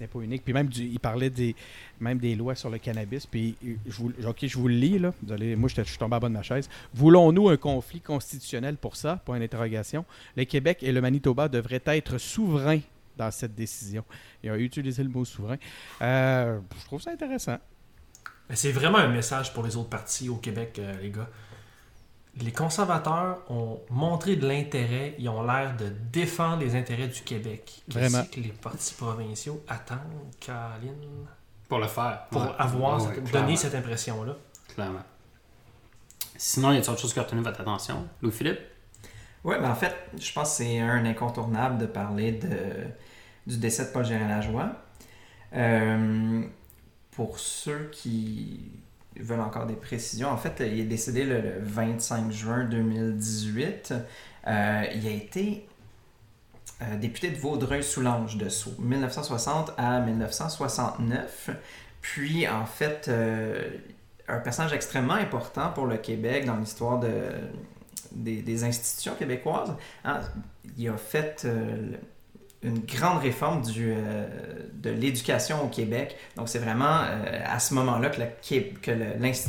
[0.00, 0.42] d'impôt unique.
[0.44, 1.54] Puis même, il parlait des,
[2.00, 3.26] même des lois sur le cannabis.
[3.26, 5.12] Puis euh, je vous, ok, je vous le lis, là.
[5.56, 6.68] Moi, j'étais- je suis tombé à bas de ma chaise.
[6.94, 9.20] Voulons-nous un conflit constitutionnel pour ça?
[9.24, 10.04] Point d'interrogation.
[10.36, 12.80] Le Québec et le Manitoba devraient être souverains
[13.16, 14.04] dans cette décision.
[14.42, 15.56] Il a utilisé le mot souverain.
[16.02, 17.58] Euh, je trouve ça intéressant.
[18.48, 21.28] Mais C'est vraiment un message pour les autres partis au Québec, euh, les gars.
[22.40, 27.82] Les conservateurs ont montré de l'intérêt, ils ont l'air de défendre les intérêts du Québec.
[27.88, 28.18] Vraiment.
[28.22, 29.98] Qu'est-ce que les partis provinciaux attendent,
[30.40, 31.26] Caroline,
[31.68, 32.26] Pour le faire.
[32.32, 32.48] pour Ouais.
[32.58, 33.56] avoir, Ouais, cette- donner clairement.
[33.56, 34.36] cette impression-là?
[34.74, 35.02] Clairement.
[36.36, 38.08] Sinon, y a-t-il autre chose qui a retenu votre attention?
[38.20, 38.58] Louis-Philippe?
[39.44, 42.48] Oui, ben en fait, je pense que c'est un incontournable de parler de,
[43.46, 44.72] du décès de Paul Gérin-Lajoie.
[45.54, 46.42] Euh,
[47.12, 48.72] pour ceux qui
[49.16, 53.94] veulent encore des précisions, en fait, il est décédé le, le 25 juin 2018.
[54.46, 55.66] Euh, il a été
[56.82, 61.50] euh, député de Vaudreuil-Soulanges de Sceaux, 1960 à 1969.
[62.00, 63.10] Puis, en fait,
[64.28, 67.30] un personnage extrêmement important pour le Québec dans l'histoire de,
[68.12, 69.74] des, institutions québécoises.
[70.04, 70.20] Hein,
[70.76, 71.46] il a fait
[72.64, 74.26] une grande réforme du, euh,
[74.74, 76.16] de l'éducation au Québec.
[76.36, 78.90] Donc, c'est vraiment euh, à ce moment-là que,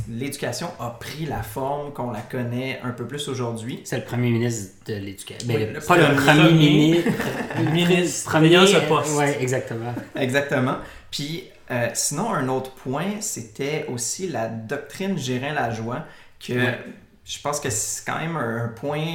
[0.09, 3.79] l'éducation a pris la forme qu'on la connaît un peu plus aujourd'hui.
[3.85, 5.47] C'est le premier ministre de l'Éducation.
[5.47, 6.41] Ben, Oui, le- le pas le premier.
[6.41, 7.11] premier ministre.
[7.57, 9.11] Le ministre premier ce poste.
[9.17, 9.93] Oui, exactement.
[10.15, 10.75] Exactement.
[11.09, 16.05] Puis, euh, sinon, un autre point, c'était aussi la doctrine Gérin-Lajoie,
[16.45, 16.79] que Ouais.
[17.23, 19.05] je pense que c'est quand même un, un point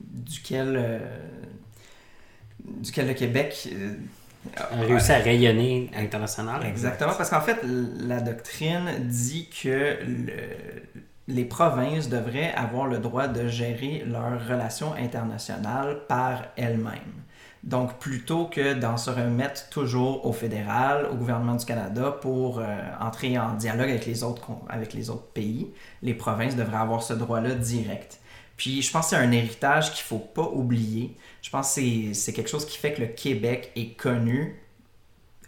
[0.00, 0.98] duquel, euh,
[2.82, 3.94] duquel le Québec euh,
[4.56, 6.66] A réussi à rayonner international.
[6.66, 10.82] Exactement, parce qu'en fait, la doctrine dit que le-
[11.28, 17.14] les provinces devraient avoir le droit de gérer leurs relations internationales par elles-mêmes.
[17.62, 22.64] Donc, plutôt que d'en se remettre toujours au fédéral, au gouvernement du Canada pour euh,
[23.00, 25.68] entrer en dialogue avec les, autres, avec les autres pays,
[26.02, 28.18] les provinces devraient avoir ce droit-là direct.
[28.62, 31.16] Puis, je pense que c'est un héritage qu'il ne faut pas oublier.
[31.42, 34.60] Je pense que c'est- quelque chose qui fait que le Québec est connu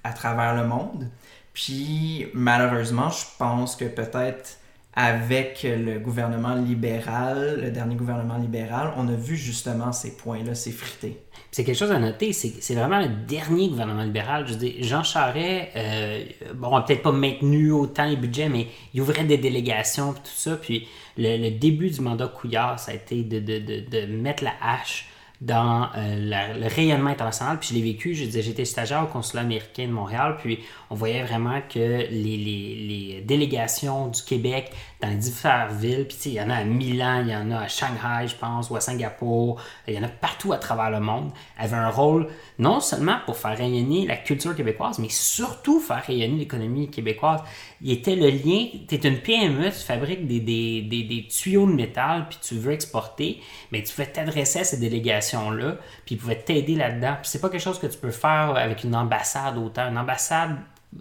[0.03, 1.09] à travers le monde.
[1.53, 4.59] Puis malheureusement, je pense que peut-être
[4.95, 11.21] avec le gouvernement libéral, le dernier gouvernement libéral, on a vu justement ces points-là s'effriter.
[11.53, 14.45] C'est quelque chose à noter, c'est vraiment le dernier gouvernement libéral.
[14.49, 16.25] Je dire, Jean Charest, euh,
[16.57, 20.57] bon, peut-être pas maintenu autant les budgets, mais il ouvrait des délégations et tout ça.
[20.57, 24.53] Puis le, début du mandat Couillard, ça a été de, de- de- de mettre la
[24.63, 25.07] hache
[25.41, 27.59] dans euh, le rayonnement international.
[27.59, 30.61] Puis je l'ai vécu, je disais, j'étais stagiaire au consulat américain de Montréal, puis
[30.91, 32.09] on voyait vraiment que les-
[32.39, 34.71] les délégations du Québec
[35.05, 37.61] dans les différentes villes, puis il y en a à Milan, il y en a
[37.61, 41.01] à Shanghai, je pense, ou à Singapour, il y en a partout à travers le
[41.01, 42.29] monde, avaient un rôle
[42.59, 47.41] non seulement pour faire rayonner la culture québécoise, mais surtout faire rayonner l'économie québécoise.
[47.83, 51.67] Il était le lien, tu es une PME, tu fabriques des, des, des, des tuyaux
[51.67, 53.41] de métal, puis tu veux exporter,
[53.73, 55.77] mais tu pouvais t'adresser à ces délégations-là,
[56.07, 57.17] puis ils pouvaient t'aider là-dedans.
[57.21, 59.91] Puis c'est pas quelque chose que tu peux faire avec une ambassade autant.
[59.91, 60.57] Une ambassade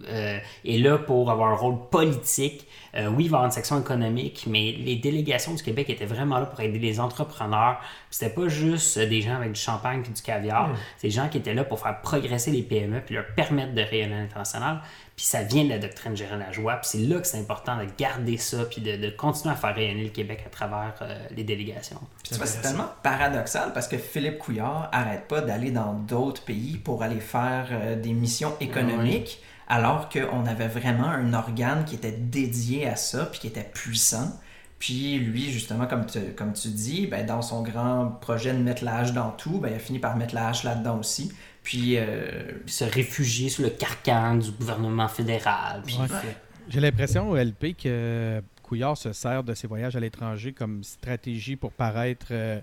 [0.08, 2.66] euh, est là pour avoir un rôle politique.
[2.94, 6.38] Euh, oui, il va avoir une section économique, mais les délégations du Québec étaient vraiment
[6.38, 7.80] là pour aider les entrepreneurs.
[8.10, 10.70] C'était pas juste euh, des gens avec du champagne et du caviar.
[10.98, 13.82] C'est des gens qui étaient là pour faire progresser les PME puis leur permettre de
[13.82, 14.80] rayonner à l'international.
[15.16, 16.74] Puis ça vient de la doctrine Gérer la joie.
[16.74, 19.74] Puis c'est là que c'est important de garder ça puis de, de continuer à faire
[19.74, 22.00] rayonner le Québec à travers euh, les délégations.
[22.24, 27.20] C'est tellement paradoxal parce que Philippe Couillard arrête pas d'aller dans d'autres pays pour aller
[27.20, 32.96] faire euh, des missions économiques, alors qu'on avait vraiment un organe qui était dédié à
[32.96, 34.38] ça, puis qui était puissant.
[34.78, 38.84] Puis lui, justement, comme tu, comme tu dis, ben, dans son grand projet de mettre
[38.84, 41.32] la hache dans tout, ben, il a fini par mettre la hache là-dedans aussi.
[41.62, 45.82] Puis, euh, Puis se réfugier sous le carcan du gouvernement fédéral.
[45.86, 46.36] Puis Ouais.
[46.68, 51.72] J'ai l'impression, LP, que Couillard se sert de ses voyages à l'étranger comme stratégie pour
[51.72, 52.60] paraître euh,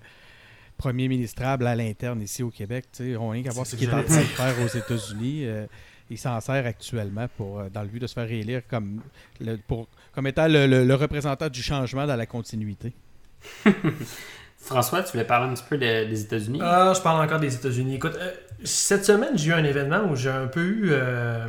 [0.78, 2.86] premier ministrable à l'interne ici au Québec.
[3.00, 5.46] On n'a rien qu'à voir ce qu'il est en train de faire aux États-Unis.
[5.46, 5.68] Euh,
[6.12, 9.02] il s'en sert actuellement pour, euh, dans le but de se faire réélire comme,
[9.40, 12.94] le- pour, comme étant le, le- le représentant du changement dans la continuité.
[14.58, 16.60] François, tu voulais parler un petit peu de- des États-Unis?
[16.62, 17.96] Ah, je parle encore des États-Unis.
[17.96, 18.32] Écoute, euh,
[18.64, 20.90] cette semaine, j'ai eu un événement où j'ai un peu eu.
[20.92, 21.48] euh,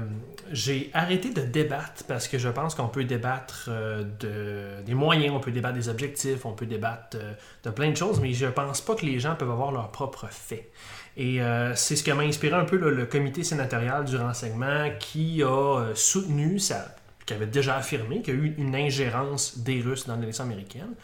[0.50, 5.34] j'ai arrêté de débattre parce que je pense qu'on peut débattre euh, de, des moyens,
[5.34, 7.32] on peut débattre des objectifs, on peut débattre euh,
[7.64, 10.26] de plein de choses, mais je pense pas que les gens peuvent avoir leurs propres
[10.30, 10.70] faits.
[11.16, 15.42] Et euh, c'est ce qui m'a inspiré un peu le comité sénatorial du renseignement qui
[15.42, 16.94] a euh, soutenu, ça,
[17.26, 20.94] qui avait déjà affirmé qu'il y a eu une ingérence des Russes dans l'élection américaine.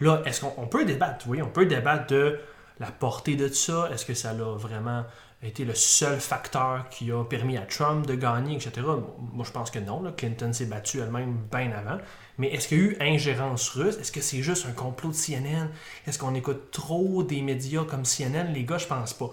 [0.00, 1.26] Là, est-ce qu'on on peut débattre?
[1.28, 2.40] Oui, on peut débattre de
[2.80, 3.88] la portée de ça.
[3.92, 5.04] Est-ce que ça a vraiment
[5.42, 8.86] été le seul facteur qui a permis à Trump de gagner, etc.
[9.32, 10.02] Moi, je pense que non.
[10.16, 11.98] Clinton s'est battu elle-même bien avant.
[12.38, 13.96] Mais est-ce qu'il y a eu ingérence russe?
[13.98, 15.68] Est-ce que c'est juste un complot de CNN?
[16.06, 18.52] Est-ce qu'on écoute trop des médias comme CNN?
[18.52, 19.30] Les gars, je pense pas.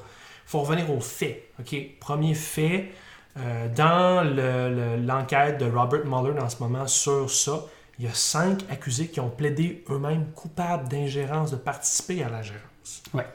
[0.49, 1.43] Faut revenir aux faits.
[1.59, 1.75] OK?
[1.99, 2.89] Premier fait,
[3.37, 7.65] euh, dans le- le- l'enquête de Robert Mueller en ce moment sur ça,
[7.99, 13.03] il y a cinq accusés qui ont plaidé eux-mêmes coupables d'ingérence, de participer à l'ingérence.
[13.13, 13.27] Ouais.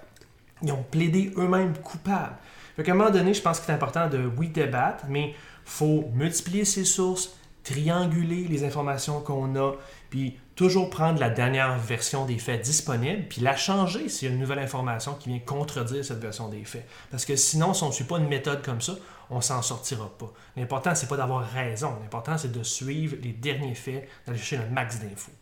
[0.62, 2.34] Ils ont plaidé eux-mêmes coupables.
[2.74, 5.34] Fait qu'à un moment donné, je pense que c'est important de, oui, débattre, mais
[5.64, 9.74] faut multiplier ses sources, trianguler les informations qu'on a,
[10.10, 14.34] puis toujours prendre la dernière version des faits disponible, puis la changer s'il y a
[14.34, 16.86] une nouvelle information qui vient contredire cette version des faits.
[17.10, 18.94] Parce que sinon, si on ne suit pas une méthode comme ça,
[19.30, 20.32] on s'en sortira pas.
[20.56, 21.96] L'important, c'est pas d'avoir raison.
[22.00, 25.32] L'important, c'est de suivre les derniers faits, d'aller chercher le max d'infos.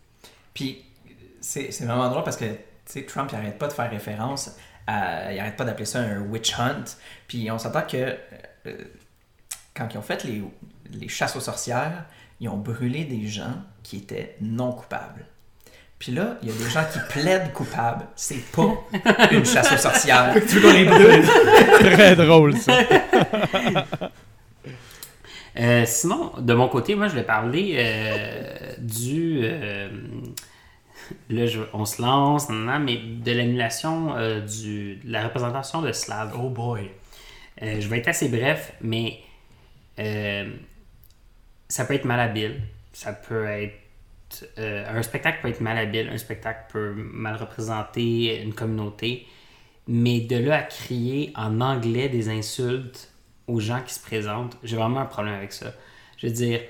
[0.55, 0.85] Puis,
[1.41, 2.47] c'est vraiment drôle parce que,
[3.07, 4.57] Trump, il arrête pas de faire référence
[4.87, 5.33] à.
[5.33, 6.85] Il arrête pas d'appeler ça un witch hunt.
[7.27, 8.17] Puis, on s'entend que
[8.67, 8.85] euh,
[9.75, 10.43] quand ils ont fait les,
[10.91, 12.07] les chasses aux sorcières,
[12.41, 15.25] ils ont brûlé des gens qui étaient non coupables.
[15.99, 18.07] Puis là, il y a des gens qui plaident coupables.
[18.17, 18.75] C'est pas
[19.31, 20.35] une chasse aux sorcières.
[20.49, 21.25] Tu veux qu'on les brûle?
[21.95, 22.73] Très drôle, ça.
[25.59, 29.41] Euh, sinon, de mon côté, moi, je vais parler euh, du.
[29.43, 29.89] euh,
[31.29, 35.93] là, je- on se lance, nan, mais de l'annulation euh, du- de la représentation de
[35.93, 36.33] Slav.
[36.39, 36.91] Oh boy.
[37.63, 39.19] Euh, je vais être assez bref, mais
[39.99, 40.51] euh,
[41.69, 42.63] ça peut être malhabile.
[42.93, 43.75] Ça peut être.
[44.59, 49.27] euh, un spectacle peut être malhabile, un spectacle peut mal représenter une communauté,
[49.89, 53.11] mais de là à crier en anglais des insultes
[53.49, 55.73] aux gens qui se présentent, j'ai vraiment un problème avec ça.
[56.17, 56.61] Je veux dire,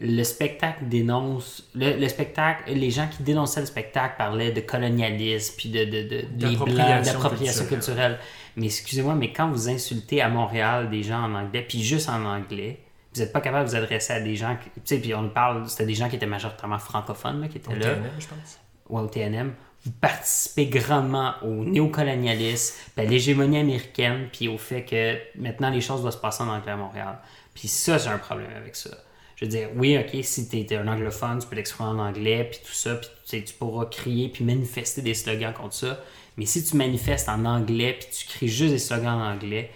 [0.00, 1.68] le spectacle dénonce.
[1.74, 6.02] Le, le spectacle, les gens qui dénonçaient le spectacle parlaient de colonialisme, puis de, de,
[6.02, 8.18] de, des Blancs, D'appropriation d'appropriation culturelle.
[8.18, 8.18] culturelle.
[8.56, 12.24] Mais excusez-moi, mais quand vous insultez à Montréal des gens en anglais, puis juste en
[12.24, 12.78] anglais,
[13.18, 14.56] vous n'êtes pas capable de vous adresser à des gens.
[14.56, 17.58] qui- Tu sais, puis on parle, c'était des gens qui étaient majoritairement francophones là, qui
[17.58, 18.60] étaient Au là TNM, je pense.
[18.88, 19.52] ou au TNM,
[19.84, 25.80] vous participez grandement au néocolonialisme, puis à l'hégémonie américaine, puis au fait que maintenant les
[25.80, 27.18] choses doivent se passer en anglais à Montréal.
[27.54, 28.90] Puis ça, j'ai un problème avec ça.
[29.36, 32.48] Je veux dire, oui, ok, si tu es un anglophone, tu peux l'exprimer en anglais,
[32.50, 36.00] puis tout ça, puis tu pourras crier, puis manifester des slogans contre ça.
[36.36, 39.70] Mais si tu manifestes en anglais, puis tu cries juste des slogans en anglais,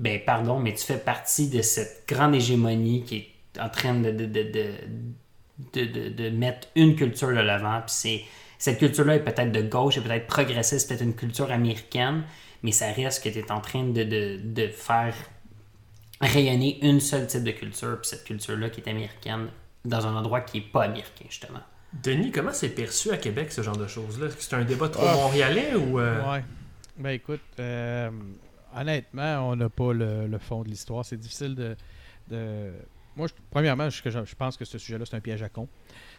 [0.00, 4.10] ben pardon, mais tu fais partie de cette grande hégémonie qui est en train de,
[4.10, 4.72] de, de, de,
[5.72, 7.80] de, de- de mettre une culture de l'avant.
[7.80, 8.22] Puis c'est
[8.58, 12.24] cette culture-là est peut-être de gauche, est peut-être progressiste, peut-être une culture américaine,
[12.62, 15.14] mais ça reste que tu es en train de, de, de faire
[16.20, 19.48] rayonner une seule type de culture, puis cette culture-là qui est américaine,
[19.84, 21.60] dans un endroit qui n'est pas américain, justement.
[22.02, 24.26] Denis, comment c'est perçu à Québec, ce genre de choses-là?
[24.26, 26.00] Est-ce que c'est un débat trop montréalais ou...
[26.00, 26.44] euh, Ouais.
[26.98, 28.10] Ben écoute, euh,
[28.76, 31.04] honnêtement, on n'a pas le, le fond de l'histoire.
[31.04, 31.76] C'est difficile de.
[32.30, 32.72] de-
[33.16, 35.68] Moi, je- premièrement, je, je pense que ce sujet-là, c'est un piège à con.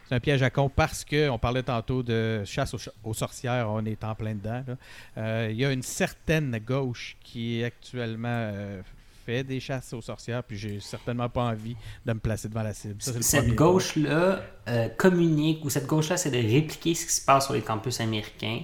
[0.08, 4.04] C'est un piège à con parce qu'on parlait tantôt de chasse aux, sorcières, on est
[4.04, 4.64] en plein dedans.
[5.18, 8.82] Euh, Il y a une certaine gauche qui actuellement euh,
[9.26, 11.76] fait des chasses aux sorcières, puis j'ai certainement pas envie
[12.08, 12.95] de me placer devant la cible.
[13.00, 17.45] Ça, Cette gauche-là euh, communique, ou cette gauche-là, c'est de répliquer ce qui se passe
[17.45, 18.64] sur les campus américains.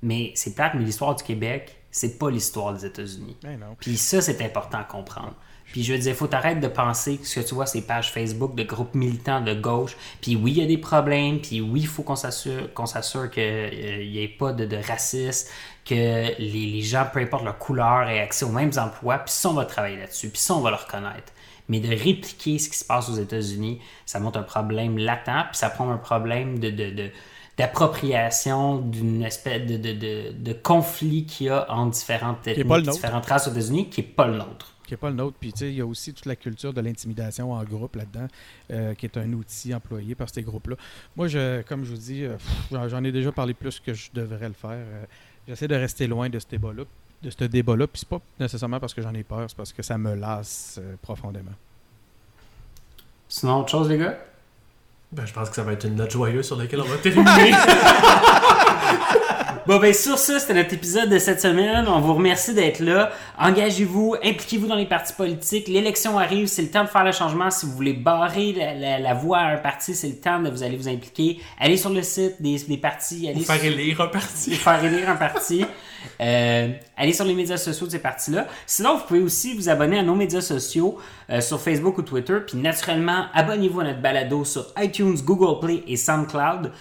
[0.00, 3.36] Mais c'est plate, mais l'histoire du Québec, c'est pas l'histoire des États-Unis.
[3.42, 3.60] Ben.
[3.78, 5.34] Puis ça, c'est important à comprendre.
[5.72, 7.82] Puis je veux dire, il faut t'arrêter de penser que ce que tu vois, ces
[7.82, 9.96] pages Facebook de groupes militants de gauche.
[10.20, 11.40] Puis oui, il y a des problèmes.
[11.40, 15.48] Puis oui, il faut qu'on s'assure, qu'on s'assure qu'il n'y ait pas de, de racisme,
[15.84, 19.18] que les, les gens, peu importe leur couleur, aient accès aux mêmes emplois.
[19.18, 20.28] Puis ça, on va travailler là-dessus.
[20.28, 21.32] Puis ça, on va le reconnaître.
[21.68, 25.46] Mais de répliquer ce qui se passe aux États-Unis, ça montre un problème latent.
[25.50, 26.70] Puis ça prend un problème de...
[26.70, 27.10] de, de
[27.58, 32.48] d'appropriation d'une espèce de, de, de, de conflit qu'il y a entre différentes,
[32.92, 34.72] différentes races aux États-Unis qui n'est pas le nôtre.
[34.86, 35.36] Qui n'est pas le nôtre.
[35.38, 38.26] Puis, tu sais, il y a aussi toute la culture de l'intimidation en groupe là-dedans,
[38.70, 40.76] euh, qui est un outil employé par ces groupes-là.
[41.16, 42.36] Moi, je, comme je vous dis, euh,
[42.70, 44.70] j'en- ai déjà parlé plus que je devrais le faire.
[44.72, 45.04] Euh,
[45.48, 46.84] J'essaie de rester loin de ce débat-là.
[47.22, 49.82] De ce débat-là, puis c'est pas nécessairement parce que j'en ai peur, c'est parce que
[49.82, 51.52] ça me lasse profondément.
[53.28, 54.18] Sinon, autre chose, les gars?
[55.12, 57.52] Ben, je pense que ça va être une note joyeuse sur laquelle on va terminer.
[59.66, 61.86] Bon, ben, sur ça, c'était notre épisode de cette semaine.
[61.86, 63.10] On vous remercie d'être là.
[63.38, 65.68] Engagez-vous, impliquez-vous dans les partis politiques.
[65.68, 67.48] L'élection arrive, c'est le temps de faire le changement.
[67.50, 70.50] Si vous voulez barrer la, la- la voie à un parti, c'est le temps de
[70.50, 71.38] vous aller vous impliquer.
[71.60, 74.50] Allez sur le site des, des partis, allez Faire sur- élire un parti.
[74.56, 75.64] faire élire un parti.
[76.20, 78.48] Euh, allez sur les médias sociaux de ces partis-là.
[78.66, 80.98] Sinon, vous pouvez aussi vous abonner à nos médias sociaux
[81.30, 82.38] euh, sur Facebook ou Twitter.
[82.44, 86.72] Puis naturellement, abonnez-vous à notre balado sur iTunes, Google Play et SoundCloud.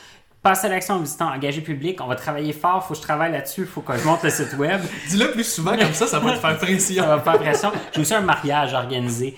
[0.43, 2.01] Passez à l'action en visitant Engagé Public.
[2.01, 2.83] On va travailler fort.
[2.83, 3.65] Faut que je travaille là-dessus.
[3.65, 4.81] Faut que je monte le site web.
[5.09, 7.03] Dis-le plus souvent, comme ça, ça va te faire pression.
[7.03, 7.71] Ça va me faire pression.
[7.93, 9.37] J'ai aussi un mariage organisé.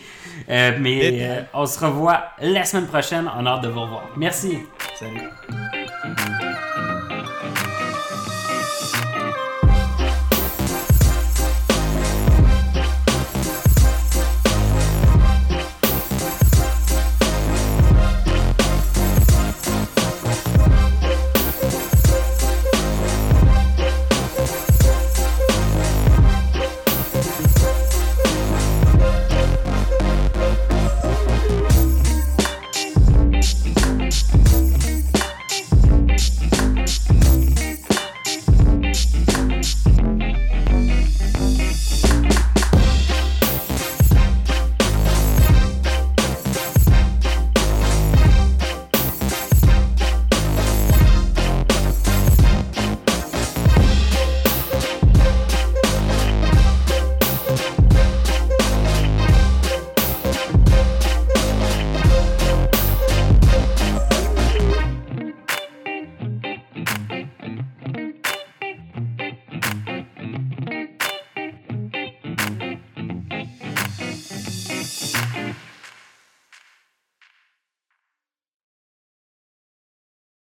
[0.49, 3.29] Euh, mais euh, on se revoit la semaine prochaine.
[3.37, 4.05] On a hâte de vous revoir.
[4.15, 4.59] Merci.
[4.97, 5.29] Salut.